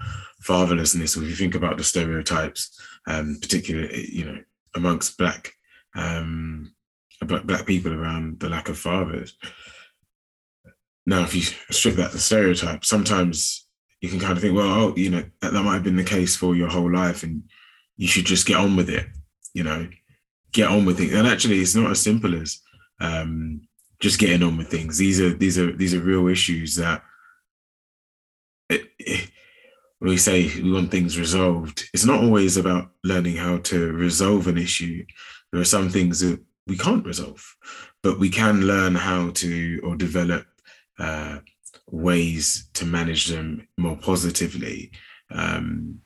[0.43, 4.38] fatherlessness, if you think about the stereotypes, um, particularly you know
[4.76, 5.54] amongst black
[5.95, 6.74] um,
[7.26, 9.38] black, black people around the lack of fathers.
[11.06, 13.68] Now, if you strip that the stereotype, sometimes
[14.02, 16.04] you can kind of think, well, oh, you know, that, that might have been the
[16.04, 17.43] case for your whole life, and
[17.97, 19.08] you should just get on with it.
[19.54, 19.89] You know,
[20.52, 21.14] get on with it.
[21.14, 22.62] And actually, it's not as simple as
[22.99, 23.62] um,
[24.02, 24.97] just getting on with things.
[24.97, 27.04] These are these are these are real issues that
[28.70, 29.32] it, it,
[30.02, 34.58] we say we want things resolved, it's not always about learning how to resolve an
[34.58, 35.06] issue.
[35.52, 37.56] There are some things that we can't resolve,
[38.02, 40.47] but we can learn how to or develop
[40.97, 41.39] uh,
[41.91, 44.91] ways to manage them more positively.
[45.30, 46.02] Um,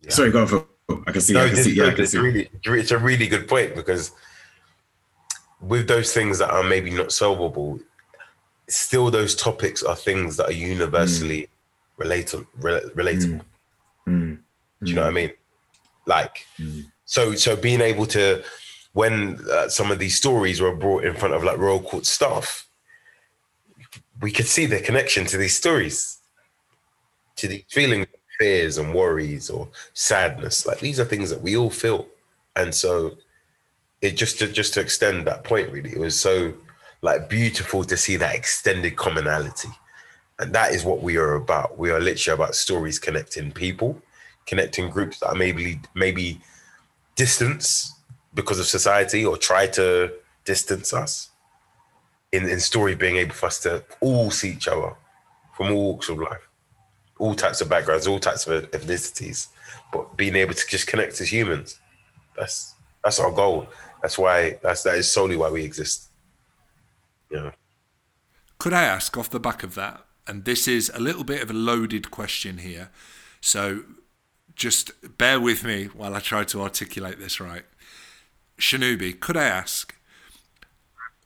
[0.00, 0.10] yeah.
[0.10, 0.46] Sorry, go on.
[0.46, 0.66] For,
[1.06, 1.34] I can see.
[1.34, 2.18] No, I can see, yeah, I can it's, see.
[2.18, 4.12] Really, it's a really good point because
[5.62, 7.78] with those things that are maybe not solvable,
[8.68, 11.48] still those topics are things that are universally
[11.98, 12.04] mm.
[12.04, 12.46] relatable.
[12.94, 13.40] relatable.
[14.06, 14.08] Mm.
[14.08, 14.38] Mm.
[14.82, 15.32] Do you know what I mean?
[16.06, 16.84] Like, mm.
[17.04, 18.42] so so being able to
[18.92, 22.66] when uh, some of these stories were brought in front of like royal court staff,
[24.20, 26.18] we could see the connection to these stories,
[27.36, 28.06] to the feeling
[28.38, 30.66] fears and worries or sadness.
[30.66, 32.06] Like these are things that we all feel,
[32.56, 33.16] and so
[34.02, 36.52] it just to just to extend that point really, it was so
[37.00, 39.68] like beautiful to see that extended commonality,
[40.38, 41.78] and that is what we are about.
[41.78, 44.02] We are literally about stories connecting people,
[44.46, 46.40] connecting groups that maybe maybe
[47.14, 47.94] distance
[48.34, 50.12] because of society or try to
[50.44, 51.30] distance us.
[52.32, 54.94] In, in story being able for us to all see each other
[55.54, 56.48] from all walks of life,
[57.18, 59.48] all types of backgrounds, all types of ethnicities,
[59.92, 61.78] but being able to just connect as humans.
[62.34, 62.74] That's
[63.04, 63.68] that's our goal.
[64.02, 66.08] That's why that's that is solely why we exist.
[67.30, 67.52] Yeah.
[68.58, 70.04] Could I ask off the back of that?
[70.26, 72.90] And this is a little bit of a loaded question here.
[73.40, 73.84] So
[74.54, 77.64] just bear with me while I try to articulate this right.
[78.58, 79.96] Shanubi, could I ask,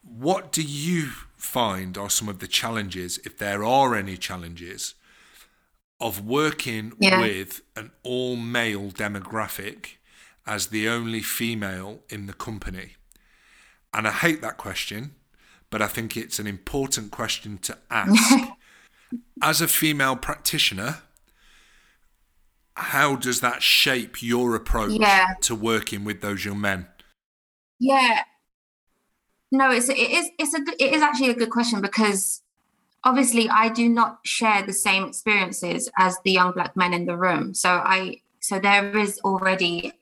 [0.03, 4.95] what do you find are some of the challenges, if there are any challenges,
[6.01, 7.20] of working Yeah.
[7.20, 9.95] with an all male demographic
[10.47, 12.97] as the only female in the company?
[13.92, 15.14] And I hate that question,
[15.70, 18.49] but I think it's an important question to ask.
[19.42, 20.99] as a female practitioner,
[22.74, 25.34] how does that shape your approach Yeah.
[25.42, 26.86] to working with those young men?
[27.78, 28.22] Yeah.
[29.53, 32.42] No, it's it is it's a it is actually a good question because
[33.05, 37.16] obviously I do not share the same experiences as the young black men in the
[37.16, 37.55] room.
[37.55, 39.92] So I so there is already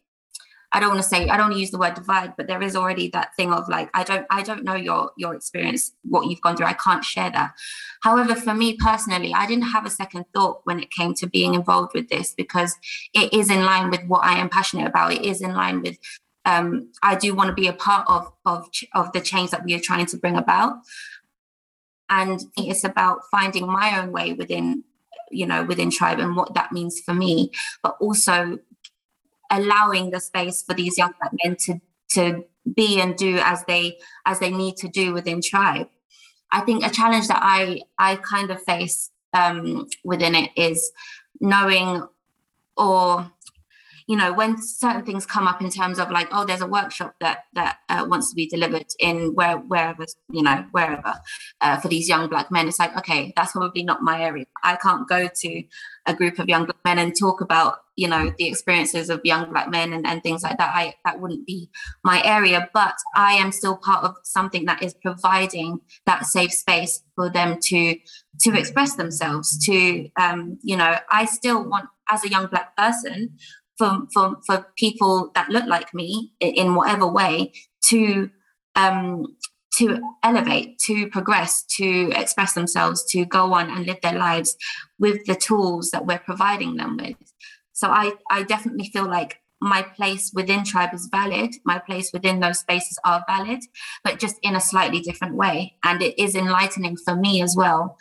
[0.74, 2.60] I don't want to say I don't want to use the word divide, but there
[2.60, 6.26] is already that thing of like I don't I don't know your your experience, what
[6.26, 6.66] you've gone through.
[6.66, 7.54] I can't share that.
[8.02, 11.54] However, for me personally, I didn't have a second thought when it came to being
[11.54, 12.76] involved with this because
[13.14, 15.12] it is in line with what I am passionate about.
[15.12, 15.96] It is in line with
[16.44, 19.74] um, I do want to be a part of of of the change that we
[19.74, 20.78] are trying to bring about,
[22.10, 24.82] and it's about finding my own way within,
[25.30, 27.52] you know, within tribe and what that means for me,
[27.82, 28.58] but also
[29.56, 31.80] allowing the space for these young black men to
[32.10, 32.44] to
[32.74, 35.88] be and do as they as they need to do within tribe.
[36.50, 40.92] I think a challenge that I I kind of face um, within it is
[41.40, 42.06] knowing
[42.76, 43.30] or
[44.06, 47.14] you know when certain things come up in terms of like oh there's a workshop
[47.20, 51.14] that that uh, wants to be delivered in where wherever you know wherever
[51.60, 54.44] uh, for these young black men it's like okay that's probably not my area.
[54.62, 55.62] I can't go to
[56.06, 59.50] a group of young black men and talk about you know the experiences of young
[59.50, 60.74] black men and, and things like that.
[60.74, 61.70] I that wouldn't be
[62.02, 67.02] my area but i am still part of something that is providing that safe space
[67.14, 67.96] for them to
[68.40, 73.36] to express themselves to um you know i still want as a young black person
[73.78, 77.52] for for for people that look like me in whatever way
[77.82, 78.30] to
[78.76, 79.26] um
[79.76, 84.56] to elevate to progress to express themselves to go on and live their lives
[84.98, 87.16] with the tools that we're providing them with.
[87.72, 91.54] So i i definitely feel like my place within tribe is valid.
[91.64, 93.60] My place within those spaces are valid
[94.04, 95.76] but just in a slightly different way.
[95.82, 97.96] And it is enlightening for me as well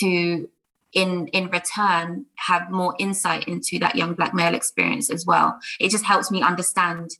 [0.00, 0.48] to
[0.96, 5.58] in in return have more insight into that young black male experience as well.
[5.78, 7.10] It just helps me understand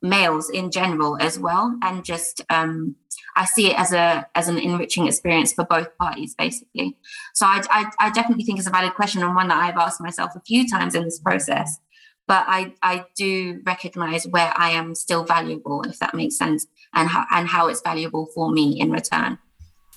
[0.00, 2.94] males in general as well and just um
[3.34, 6.96] i see it as a as an enriching experience for both parties basically.
[7.34, 10.00] So I, I i definitely think it's a valid question and one that i've asked
[10.00, 11.80] myself a few times in this process.
[12.28, 17.08] But i i do recognize where i am still valuable if that makes sense and
[17.08, 19.38] how and how it's valuable for me in return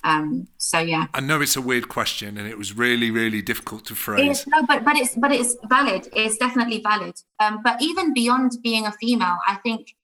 [0.04, 3.84] um so yeah I know it's a weird question and it was really, really difficult
[3.86, 4.40] to It phrase.
[4.40, 6.08] is, no, but but it's but it's valid.
[6.12, 7.14] It's definitely valid.
[7.40, 9.94] Um, but even beyond being a female, I think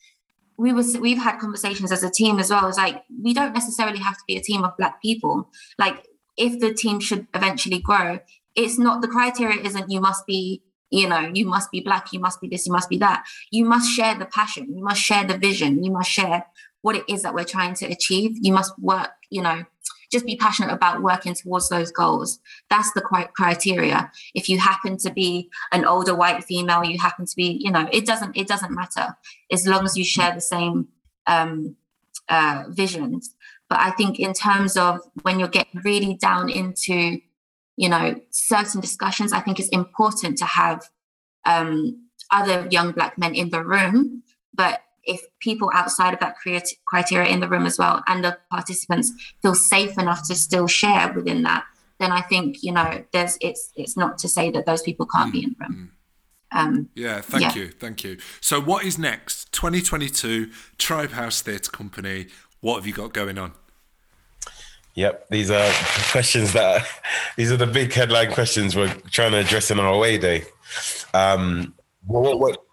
[0.57, 2.69] we was we've had conversations as a team as well.
[2.69, 5.51] It's like we don't necessarily have to be a team of black people.
[5.79, 6.05] Like
[6.37, 8.19] if the team should eventually grow,
[8.55, 12.21] it's not the criteria isn't you must be you know you must be black you
[12.21, 15.25] must be this you must be that you must share the passion you must share
[15.25, 16.47] the vision you must share
[16.81, 19.65] what it is that we're trying to achieve you must work you know
[20.11, 22.41] just be passionate about working towards those goals.
[22.71, 23.03] That's the
[23.35, 24.11] criteria.
[24.35, 27.89] If you happen to be an older white female you happen to be you know
[27.93, 29.17] it doesn't it doesn't matter
[29.51, 30.89] as long as you share the same
[31.27, 31.77] um
[32.29, 33.35] uh visions.
[33.69, 37.21] But i think in terms of when you're getting really down into
[37.77, 40.89] you know certain discussions i think it's important to have
[41.45, 44.23] um other young black men in the room.
[44.55, 46.35] But if people outside of that
[46.87, 49.11] criteria in the room as well and the participants
[49.43, 51.65] feel safe enough to still share within that
[51.99, 55.33] then i think you know there's it's it's not to say that those people can't
[55.33, 55.91] be in the room
[56.53, 57.55] um Yeah, thank Yeah.
[57.63, 58.17] you, thank you.
[58.41, 59.53] So, what is next?
[59.53, 62.29] 2022, Tribe House Theatre Company.
[62.61, 63.53] What have you got going on?
[64.95, 65.71] Yep, these are
[66.11, 66.87] questions that
[67.37, 70.45] these are the big headline questions we're trying to address in our away day.
[71.15, 71.75] Um,
[72.07, 72.65] what, what, what-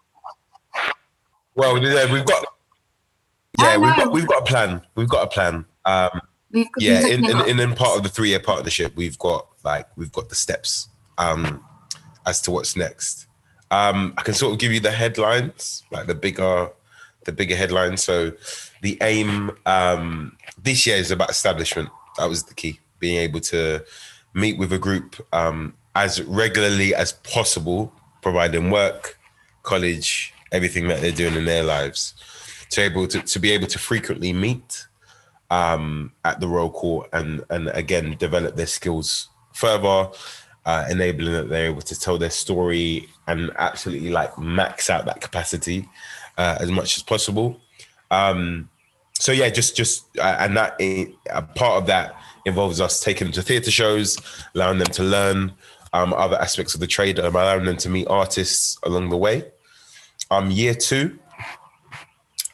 [1.56, 2.44] well, yeah, we've got
[3.58, 4.82] yeah, we've got we've got a plan.
[4.94, 5.64] We've got a plan.
[5.84, 6.20] Um,
[6.78, 10.12] yeah, in, in, in, in part of the three year partnership, we've got like we've
[10.12, 10.88] got the steps
[11.18, 11.64] um,
[12.26, 13.26] as to what's next.
[13.70, 16.70] Um, I can sort of give you the headlines, like the bigger
[17.24, 18.04] the bigger headlines.
[18.04, 18.32] So
[18.82, 21.88] the aim um, this year is about establishment.
[22.18, 23.84] That was the key, being able to
[24.34, 27.92] meet with a group um, as regularly as possible,
[28.22, 29.18] providing work,
[29.62, 32.14] college, everything that they're doing in their lives.
[32.70, 34.86] To able to, to be able to frequently meet
[35.50, 40.10] um, at the Royal Court and and again develop their skills further,
[40.64, 45.20] uh, enabling that they're able to tell their story and absolutely like max out that
[45.20, 45.88] capacity
[46.38, 47.60] uh, as much as possible.
[48.10, 48.68] Um,
[49.14, 51.14] so yeah, just just uh, and that a
[51.54, 54.18] part of that involves us taking them to theatre shows,
[54.54, 55.52] allowing them to learn
[55.92, 59.44] um, other aspects of the trade, allowing them to meet artists along the way.
[60.30, 61.18] Um, year two,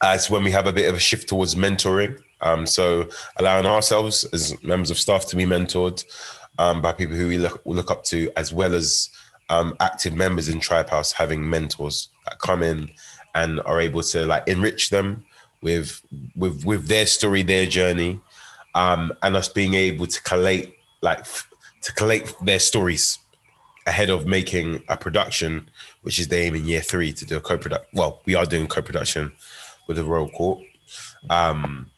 [0.03, 2.19] as when we have a bit of a shift towards mentoring.
[2.41, 3.07] Um, so
[3.37, 6.03] allowing ourselves as members of staff to be mentored
[6.59, 9.09] um, by people who we look, look up to, as well as
[9.49, 12.91] um, active members in Trybe House having mentors that come in
[13.35, 15.25] and are able to like enrich them
[15.61, 16.01] with
[16.35, 18.19] with with their story, their journey,
[18.75, 21.25] um, and us being able to collate like
[21.81, 23.19] to collate their stories
[23.87, 25.69] ahead of making a production,
[26.03, 27.87] which is the aim in year three to do a co-product.
[27.93, 29.33] Well, we are doing co-production
[29.87, 30.61] with the Royal Court,
[31.29, 31.89] um,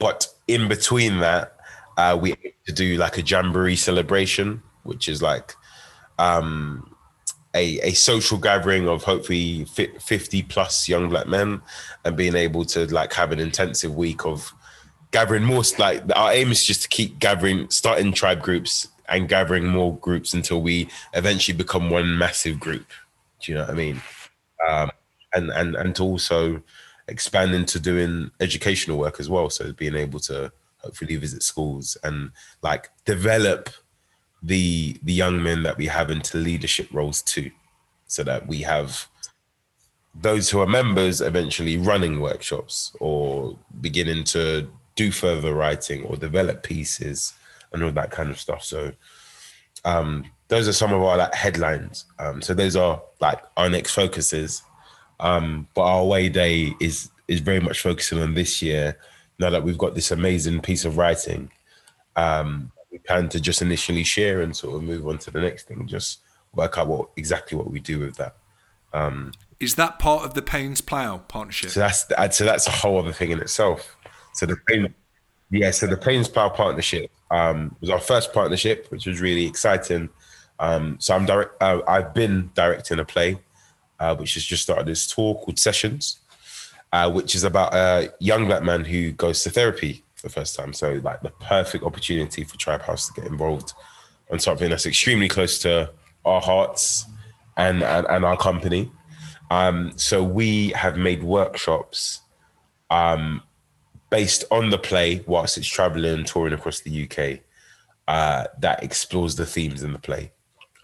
[0.00, 1.56] but in between that,
[1.96, 2.34] uh, we
[2.66, 5.54] to do like a jamboree celebration, which is like
[6.18, 6.94] um,
[7.54, 11.62] a, a social gathering of hopefully 50 plus young black men
[12.04, 14.52] and being able to like have an intensive week of
[15.10, 19.66] gathering more like our aim is just to keep gathering starting tribe groups and gathering
[19.66, 22.86] more groups until we eventually become one massive group
[23.40, 24.00] do you know what i mean?
[24.68, 24.90] Um,
[25.34, 26.62] and and and to also
[27.08, 29.50] expand into doing educational work as well.
[29.50, 32.30] So being able to hopefully visit schools and
[32.62, 33.70] like develop
[34.42, 37.50] the the young men that we have into leadership roles too,
[38.06, 39.08] so that we have
[40.14, 46.62] those who are members eventually running workshops or beginning to do further writing or develop
[46.62, 47.34] pieces
[47.72, 48.64] and all that kind of stuff.
[48.64, 48.92] So
[49.84, 52.04] um, those are some of our like headlines.
[52.18, 54.62] Um, so those are like our next focuses.
[55.18, 58.98] Um, but our away day is is very much focusing on this year.
[59.38, 61.50] Now that we've got this amazing piece of writing,
[62.14, 65.68] um, we plan to just initially share and sort of move on to the next
[65.68, 65.86] thing.
[65.86, 66.20] Just
[66.54, 68.36] work out what exactly what we do with that.
[68.92, 71.70] Um, Is that part of the Paines Plough partnership?
[71.70, 73.96] So that's so that's a whole other thing in itself.
[74.32, 74.94] So the Paine,
[75.50, 80.08] yeah, so the Paines Plough partnership um, was our first partnership, which was really exciting.
[80.58, 81.62] Um, so I'm direct.
[81.62, 83.38] Uh, I've been directing a play,
[84.00, 86.20] uh, which has just started this tour called Sessions,
[86.92, 90.56] uh, which is about a young black man who goes to therapy for the first
[90.56, 90.72] time.
[90.72, 93.72] So like the perfect opportunity for Trybe House to get involved
[94.30, 95.90] on something that's extremely close to
[96.24, 97.04] our hearts
[97.56, 98.90] and and, and our company.
[99.50, 102.22] Um, so we have made workshops
[102.90, 103.42] um,
[104.10, 107.40] based on the play whilst it's traveling and touring across the UK
[108.08, 110.32] uh, that explores the themes in the play.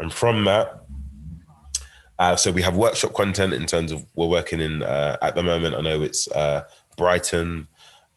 [0.03, 0.83] And from that,
[2.19, 5.45] uh, so we have workshop content in terms of we're working in uh, at the
[5.45, 5.77] moment.
[5.77, 6.65] I know it's uh,
[6.97, 7.69] Brighton,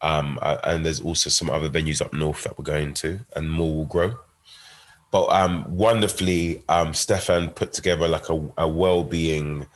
[0.02, 3.52] um, uh, and there's also some other venues up north that we're going to, and
[3.52, 4.16] more will grow.
[5.12, 9.68] But um, wonderfully, um, Stefan put together like a, a well-being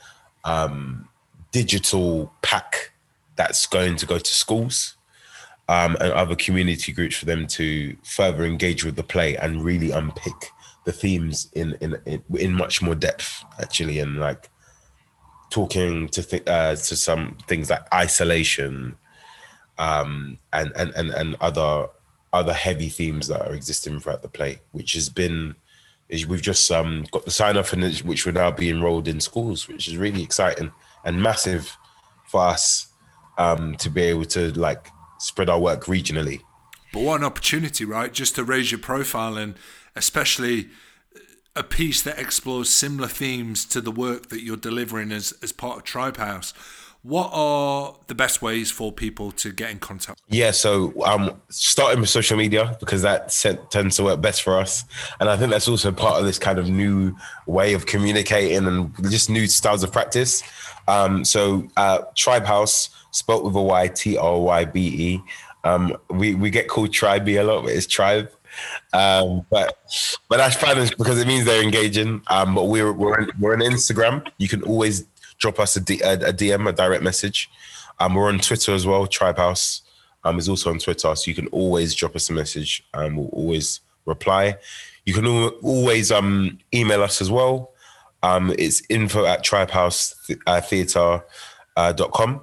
[0.44, 1.08] um,
[1.52, 2.90] digital pack
[3.36, 4.96] that's going to go to schools
[5.68, 9.92] um, and other community groups for them to further engage with the play and really
[9.92, 10.50] unpick
[10.84, 14.48] the themes in in in, in much more depth, actually, and like
[15.50, 18.96] talking to th- uh, to some things like isolation
[19.78, 21.88] um, and, and and and other
[22.32, 25.56] other heavy themes that are existing throughout the play, which has been
[26.08, 29.20] is we've just um, got the sign off it, which will now be enrolled in
[29.20, 30.72] schools, which is really exciting
[31.04, 31.76] and massive
[32.26, 32.88] for us
[33.38, 36.40] um, to be able to like spread our work regionally.
[36.92, 38.12] But what an opportunity, right?
[38.12, 39.54] Just to raise your profile and
[40.00, 40.68] especially
[41.54, 45.78] a piece that explores similar themes to the work that you're delivering as, as part
[45.78, 46.52] of Trybe House
[47.02, 50.20] what are the best ways for people to get in contact?
[50.28, 53.30] Yeah, so um, starting with social media because that
[53.70, 54.84] tends to work best for us,
[55.18, 58.94] and I think that's also part of this kind of new way of communicating and
[59.10, 60.42] just new styles of practice.
[60.88, 65.22] Um, so uh, Trybe House, spelt with a Y, T R Y B E.
[65.64, 68.28] Um, we we get called Tribe a lot, but it's Trybe.
[68.92, 69.78] Um, but
[70.28, 72.22] but that's fine because it means they're engaging.
[72.28, 74.26] Um, but we're we're we're on Instagram.
[74.38, 75.06] You can always
[75.38, 77.50] drop us a, D, a, a DM, a direct message.
[77.98, 79.06] Um, we're on Twitter as well.
[79.06, 79.82] Trybe House
[80.24, 83.28] um, is also on Twitter, so you can always drop us a message and we'll
[83.28, 84.56] always reply.
[85.04, 87.72] You can always um, email us as well.
[88.22, 92.34] Um, it's info at trybehousetheatre.com.
[92.34, 92.38] Uh,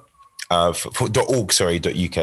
[0.49, 2.17] uh, for, for .org, sorry, .uk.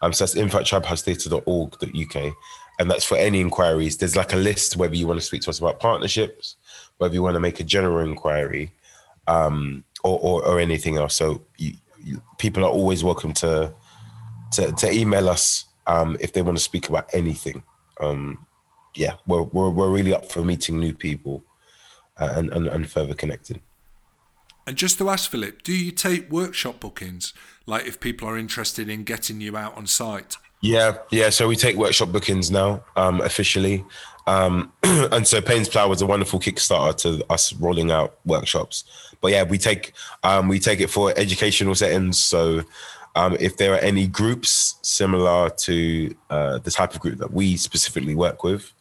[0.00, 2.34] Um, so that's info at trybehousetheatre.org.uk.
[2.78, 3.96] And that's for any inquiries.
[3.96, 6.56] There's like a list whether you want to speak to us about partnerships,
[6.98, 8.72] whether you want to make a general inquiry,
[9.26, 11.14] um, or, or, or anything else.
[11.14, 11.72] So you,
[12.02, 13.72] you, people are always welcome to
[14.52, 17.62] to, to email us um, if they want to speak about anything.
[18.00, 18.46] Um,
[18.94, 21.44] yeah, we're, we're, we're really up for meeting new people
[22.16, 23.60] uh, and, and, and further connecting.
[24.66, 27.32] And just to ask Philip, do you take workshop bookings?
[27.66, 30.36] Like if people are interested in getting you out on site?
[30.60, 31.30] Yeah, yeah.
[31.30, 33.84] So we take workshop bookings now um, officially,
[34.26, 38.84] um, and so Paines Plough was a wonderful Kickstarter to us rolling out workshops.
[39.20, 39.92] But yeah, we take
[40.22, 42.22] um, we take it for educational settings.
[42.22, 42.62] So
[43.16, 47.56] um, if there are any groups similar to uh, the type of group that we
[47.56, 48.72] specifically work with,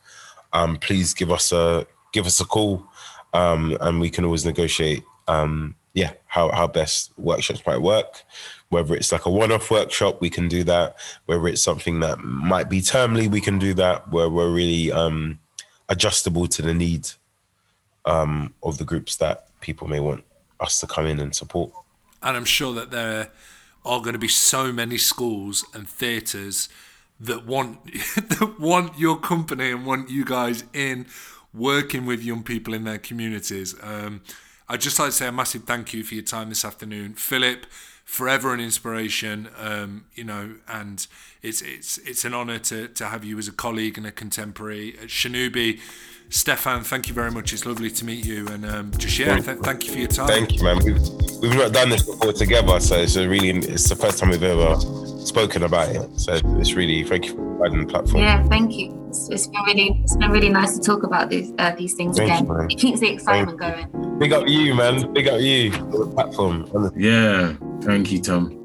[0.53, 2.85] um, please give us a give us a call,
[3.33, 5.03] um, and we can always negotiate.
[5.27, 8.23] Um, yeah, how how best workshops might work.
[8.69, 10.97] Whether it's like a one-off workshop, we can do that.
[11.25, 14.11] Whether it's something that might be termly, we can do that.
[14.11, 15.39] Where we're really um,
[15.89, 17.09] adjustable to the need
[18.05, 20.23] um, of the groups that people may want
[20.59, 21.71] us to come in and support.
[22.21, 23.29] And I'm sure that there
[23.85, 26.69] are going to be so many schools and theatres
[27.19, 27.83] that want
[28.15, 31.05] that want your company and want you guys in
[31.53, 33.75] working with young people in their communities.
[33.81, 34.21] Um,
[34.69, 37.65] I'd just like to say a massive thank you for your time this afternoon, Philip.
[38.07, 41.05] Forever an inspiration, um, you know, and
[41.41, 44.97] it's it's it's an honour to to have you as a colleague and a contemporary.
[44.97, 45.81] At Shanubi,
[46.29, 47.53] Stefan, thank you very much.
[47.53, 50.27] It's lovely to meet you, and um, just yeah, th- thank you for your time.
[50.27, 50.77] Thank you, man.
[50.83, 50.99] We've,
[51.41, 54.43] we've not done this before together, so it's a really it's the first time we've
[54.43, 54.75] ever
[55.25, 56.19] spoken about it.
[56.19, 58.23] So it's really thank you for providing the platform.
[58.23, 59.05] Yeah, thank you.
[59.07, 62.17] It's, it's been really it's been really nice to talk about these uh, these things
[62.17, 62.45] Thank again.
[62.45, 64.19] you, it keeps the excitement Thank going.
[64.19, 65.13] Big up you, man.
[65.13, 66.91] Big up you for the platform.
[66.95, 68.56] Yeah, thank you, Tom.